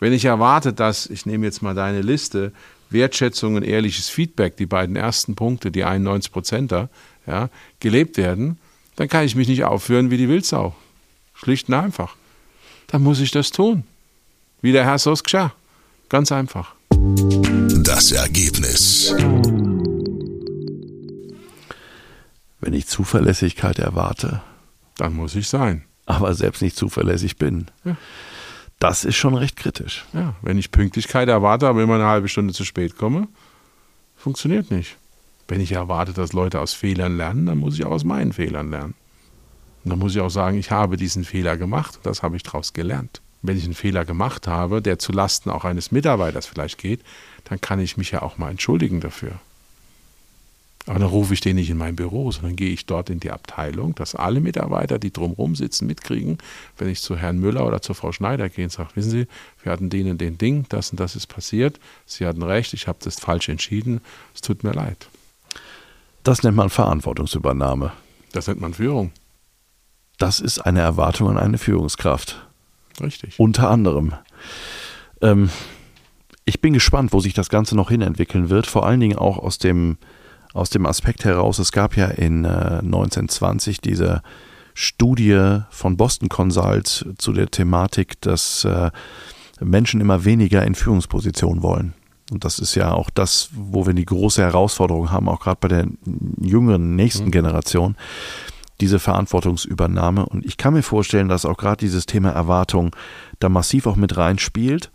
Wenn 0.00 0.12
ich 0.12 0.24
erwarte, 0.24 0.72
dass, 0.72 1.06
ich 1.06 1.26
nehme 1.26 1.46
jetzt 1.46 1.62
mal 1.62 1.74
deine 1.74 2.02
Liste, 2.02 2.52
Wertschätzung 2.90 3.54
und 3.54 3.62
ehrliches 3.62 4.08
Feedback, 4.08 4.56
die 4.56 4.66
beiden 4.66 4.96
ersten 4.96 5.34
Punkte, 5.34 5.70
die 5.70 5.84
91 5.84 6.32
Prozenter, 6.32 6.88
ja, 7.26 7.48
gelebt 7.80 8.16
werden, 8.16 8.58
dann 8.96 9.08
kann 9.08 9.24
ich 9.24 9.34
mich 9.34 9.48
nicht 9.48 9.64
aufführen 9.64 10.10
wie 10.10 10.16
die 10.16 10.28
Wildsau. 10.28 10.74
Schlicht 11.34 11.68
und 11.68 11.74
einfach. 11.74 12.16
Dann 12.86 13.02
muss 13.02 13.20
ich 13.20 13.30
das 13.30 13.50
tun. 13.50 13.84
Wie 14.64 14.72
der 14.72 14.86
Herr 14.86 14.98
Sos 14.98 15.22
geschah. 15.22 15.52
Ganz 16.08 16.32
einfach. 16.32 16.74
Das 17.82 18.12
Ergebnis. 18.12 19.14
Wenn 22.60 22.72
ich 22.72 22.86
Zuverlässigkeit 22.86 23.78
erwarte, 23.78 24.40
dann 24.96 25.12
muss 25.12 25.34
ich 25.34 25.48
sein. 25.48 25.84
Aber 26.06 26.32
selbst 26.32 26.62
nicht 26.62 26.76
zuverlässig 26.76 27.36
bin. 27.36 27.66
Ja. 27.84 27.98
Das 28.78 29.04
ist 29.04 29.16
schon 29.16 29.34
recht 29.34 29.56
kritisch. 29.56 30.06
Ja, 30.14 30.34
wenn 30.40 30.56
ich 30.56 30.70
Pünktlichkeit 30.70 31.28
erwarte, 31.28 31.68
aber 31.68 31.82
immer 31.82 31.96
eine 31.96 32.06
halbe 32.06 32.28
Stunde 32.28 32.54
zu 32.54 32.64
spät 32.64 32.96
komme, 32.96 33.28
funktioniert 34.16 34.70
nicht. 34.70 34.96
Wenn 35.46 35.60
ich 35.60 35.72
erwarte, 35.72 36.14
dass 36.14 36.32
Leute 36.32 36.60
aus 36.60 36.72
Fehlern 36.72 37.18
lernen, 37.18 37.44
dann 37.44 37.58
muss 37.58 37.74
ich 37.74 37.84
auch 37.84 37.90
aus 37.90 38.04
meinen 38.04 38.32
Fehlern 38.32 38.70
lernen. 38.70 38.94
Und 39.84 39.90
dann 39.90 39.98
muss 39.98 40.14
ich 40.14 40.22
auch 40.22 40.30
sagen, 40.30 40.56
ich 40.56 40.70
habe 40.70 40.96
diesen 40.96 41.24
Fehler 41.24 41.58
gemacht 41.58 41.96
und 41.96 42.06
das 42.06 42.22
habe 42.22 42.36
ich 42.36 42.42
daraus 42.42 42.72
gelernt. 42.72 43.20
Wenn 43.46 43.58
ich 43.58 43.64
einen 43.64 43.74
Fehler 43.74 44.06
gemacht 44.06 44.46
habe, 44.48 44.80
der 44.80 44.98
zu 44.98 45.12
Lasten 45.12 45.50
auch 45.50 45.66
eines 45.66 45.92
Mitarbeiters 45.92 46.46
vielleicht 46.46 46.78
geht, 46.78 47.00
dann 47.44 47.60
kann 47.60 47.78
ich 47.78 47.98
mich 47.98 48.10
ja 48.10 48.22
auch 48.22 48.38
mal 48.38 48.50
entschuldigen 48.50 49.00
dafür. 49.00 49.32
Aber 50.86 50.98
dann 50.98 51.08
rufe 51.08 51.34
ich 51.34 51.42
den 51.42 51.56
nicht 51.56 51.68
in 51.68 51.76
mein 51.76 51.94
Büro, 51.94 52.32
sondern 52.32 52.56
gehe 52.56 52.70
ich 52.70 52.86
dort 52.86 53.10
in 53.10 53.20
die 53.20 53.30
Abteilung, 53.30 53.94
dass 53.94 54.14
alle 54.14 54.40
Mitarbeiter, 54.40 54.98
die 54.98 55.12
drumherum 55.12 55.56
sitzen, 55.56 55.86
mitkriegen, 55.86 56.38
wenn 56.78 56.88
ich 56.88 57.02
zu 57.02 57.16
Herrn 57.16 57.38
Müller 57.38 57.66
oder 57.66 57.82
zu 57.82 57.92
Frau 57.92 58.12
Schneider 58.12 58.48
gehe 58.48 58.64
und 58.64 58.70
sage, 58.70 58.90
wissen 58.94 59.10
Sie, 59.10 59.26
wir 59.62 59.72
hatten 59.72 59.90
denen 59.90 60.16
den 60.16 60.38
Ding, 60.38 60.64
das 60.70 60.90
und 60.90 60.98
das 60.98 61.14
ist 61.14 61.26
passiert, 61.26 61.78
Sie 62.06 62.26
hatten 62.26 62.42
recht, 62.42 62.72
ich 62.72 62.88
habe 62.88 62.98
das 63.02 63.20
falsch 63.20 63.50
entschieden, 63.50 64.00
es 64.34 64.40
tut 64.40 64.64
mir 64.64 64.72
leid. 64.72 65.08
Das 66.22 66.42
nennt 66.42 66.56
man 66.56 66.70
Verantwortungsübernahme. 66.70 67.92
Das 68.32 68.46
nennt 68.46 68.60
man 68.62 68.72
Führung. 68.72 69.12
Das 70.16 70.40
ist 70.40 70.60
eine 70.60 70.80
Erwartung 70.80 71.28
an 71.28 71.38
eine 71.38 71.58
Führungskraft. 71.58 72.46
Richtig. 73.00 73.38
Unter 73.38 73.70
anderem. 73.70 74.14
Ähm, 75.20 75.50
ich 76.44 76.60
bin 76.60 76.72
gespannt, 76.72 77.12
wo 77.12 77.20
sich 77.20 77.34
das 77.34 77.48
Ganze 77.48 77.74
noch 77.76 77.90
hinentwickeln 77.90 78.50
wird, 78.50 78.66
vor 78.66 78.86
allen 78.86 79.00
Dingen 79.00 79.16
auch 79.16 79.38
aus 79.38 79.58
dem 79.58 79.96
aus 80.54 80.70
dem 80.70 80.86
Aspekt 80.86 81.24
heraus, 81.24 81.58
es 81.58 81.72
gab 81.72 81.96
ja 81.96 82.06
in 82.06 82.44
äh, 82.44 82.78
1920 82.78 83.80
diese 83.80 84.22
Studie 84.72 85.60
von 85.70 85.96
Boston 85.96 86.28
Consult 86.28 87.06
zu 87.18 87.32
der 87.32 87.50
Thematik, 87.50 88.20
dass 88.20 88.64
äh, 88.64 88.90
Menschen 89.60 90.00
immer 90.00 90.24
weniger 90.24 90.64
in 90.64 90.74
Führungspositionen 90.74 91.62
wollen. 91.62 91.94
Und 92.30 92.44
das 92.44 92.58
ist 92.58 92.74
ja 92.74 92.92
auch 92.92 93.10
das, 93.10 93.50
wo 93.52 93.86
wir 93.86 93.94
die 93.94 94.04
große 94.04 94.42
Herausforderung 94.42 95.10
haben, 95.10 95.28
auch 95.28 95.40
gerade 95.40 95.58
bei 95.60 95.68
der 95.68 95.86
jüngeren 96.40 96.96
nächsten 96.96 97.26
mhm. 97.26 97.32
Generation, 97.32 97.96
diese 98.80 98.98
Verantwortungsübernahme. 98.98 100.26
Und 100.26 100.44
ich 100.44 100.56
kann 100.56 100.74
mir 100.74 100.82
vorstellen, 100.82 101.28
dass 101.28 101.44
auch 101.44 101.56
gerade 101.56 101.78
dieses 101.78 102.06
Thema 102.06 102.30
Erwartung 102.30 102.94
da 103.38 103.48
massiv 103.48 103.86
auch 103.86 103.96
mit 103.96 104.16
reinspielt, 104.16 104.90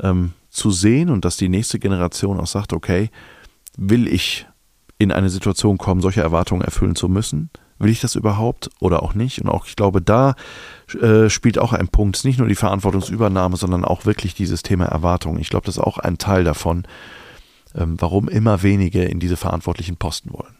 ähm, 0.00 0.32
zu 0.48 0.70
sehen 0.70 1.10
und 1.10 1.24
dass 1.24 1.36
die 1.36 1.48
nächste 1.48 1.78
Generation 1.78 2.40
auch 2.40 2.46
sagt, 2.46 2.72
okay, 2.72 3.10
will 3.76 4.08
ich 4.08 4.46
in 4.98 5.12
eine 5.12 5.30
Situation 5.30 5.78
kommen, 5.78 6.00
solche 6.00 6.22
Erwartungen 6.22 6.62
erfüllen 6.62 6.96
zu 6.96 7.08
müssen? 7.08 7.50
Will 7.78 7.90
ich 7.90 8.00
das 8.00 8.14
überhaupt 8.14 8.68
oder 8.78 9.02
auch 9.02 9.14
nicht? 9.14 9.40
Und 9.40 9.48
auch 9.48 9.66
ich 9.66 9.74
glaube, 9.74 10.02
da 10.02 10.34
äh, 11.00 11.30
spielt 11.30 11.58
auch 11.58 11.72
ein 11.72 11.88
Punkt, 11.88 12.22
nicht 12.24 12.38
nur 12.38 12.48
die 12.48 12.54
Verantwortungsübernahme, 12.54 13.56
sondern 13.56 13.86
auch 13.86 14.04
wirklich 14.04 14.34
dieses 14.34 14.62
Thema 14.62 14.84
Erwartung. 14.84 15.38
Ich 15.38 15.48
glaube, 15.48 15.64
das 15.64 15.76
ist 15.76 15.82
auch 15.82 15.96
ein 15.96 16.18
Teil 16.18 16.44
davon, 16.44 16.84
ähm, 17.74 17.96
warum 17.98 18.28
immer 18.28 18.62
wenige 18.62 19.04
in 19.04 19.20
diese 19.20 19.38
verantwortlichen 19.38 19.96
Posten 19.96 20.30
wollen. 20.32 20.56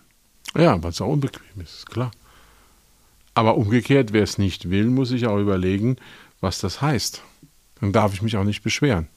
Ja, 0.56 0.82
weil 0.82 0.90
es 0.90 1.00
auch 1.02 1.08
unbequem 1.08 1.60
ist, 1.60 1.90
klar. 1.90 2.10
Aber 3.34 3.56
umgekehrt, 3.56 4.12
wer 4.12 4.22
es 4.22 4.38
nicht 4.38 4.70
will, 4.70 4.86
muss 4.86 5.08
sich 5.10 5.26
auch 5.26 5.38
überlegen, 5.38 5.96
was 6.40 6.60
das 6.60 6.80
heißt. 6.80 7.22
Dann 7.80 7.92
darf 7.92 8.12
ich 8.12 8.22
mich 8.22 8.36
auch 8.36 8.44
nicht 8.44 8.62
beschweren. 8.62 9.08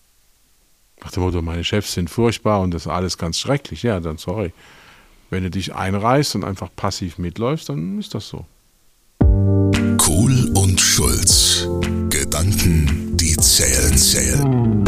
Nach 1.04 1.12
dem 1.12 1.24
Motto, 1.24 1.42
meine 1.42 1.64
Chefs 1.64 1.94
sind 1.94 2.10
furchtbar 2.10 2.62
und 2.62 2.74
das 2.74 2.84
ist 2.84 2.92
alles 2.92 3.18
ganz 3.18 3.40
schrecklich. 3.40 3.84
Ja, 3.84 4.00
dann 4.00 4.18
sorry. 4.18 4.54
Wenn 5.30 5.44
du 5.44 5.50
dich 5.50 5.74
einreißt 5.74 6.36
und 6.36 6.44
einfach 6.44 6.70
passiv 6.76 7.18
mitläufst, 7.18 7.70
dann 7.70 8.00
ist 8.00 8.14
das 8.14 8.30
so. 8.30 8.46
Kohl 9.98 10.52
und 10.56 10.80
Schulz. 10.80 11.68
Gedanken, 12.10 13.18
die 13.18 13.36
zählen, 13.38 13.98
zählen. 13.98 14.84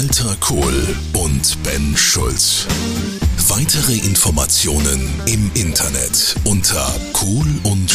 Walter 0.00 0.36
Kohl 0.38 0.96
und 1.14 1.60
Ben 1.64 1.96
Schulz. 1.96 2.68
Weitere 3.48 3.94
Informationen 3.94 5.10
im 5.26 5.50
Internet 5.54 6.36
unter 6.44 6.94
kohl 7.12 7.48
und 7.64 7.90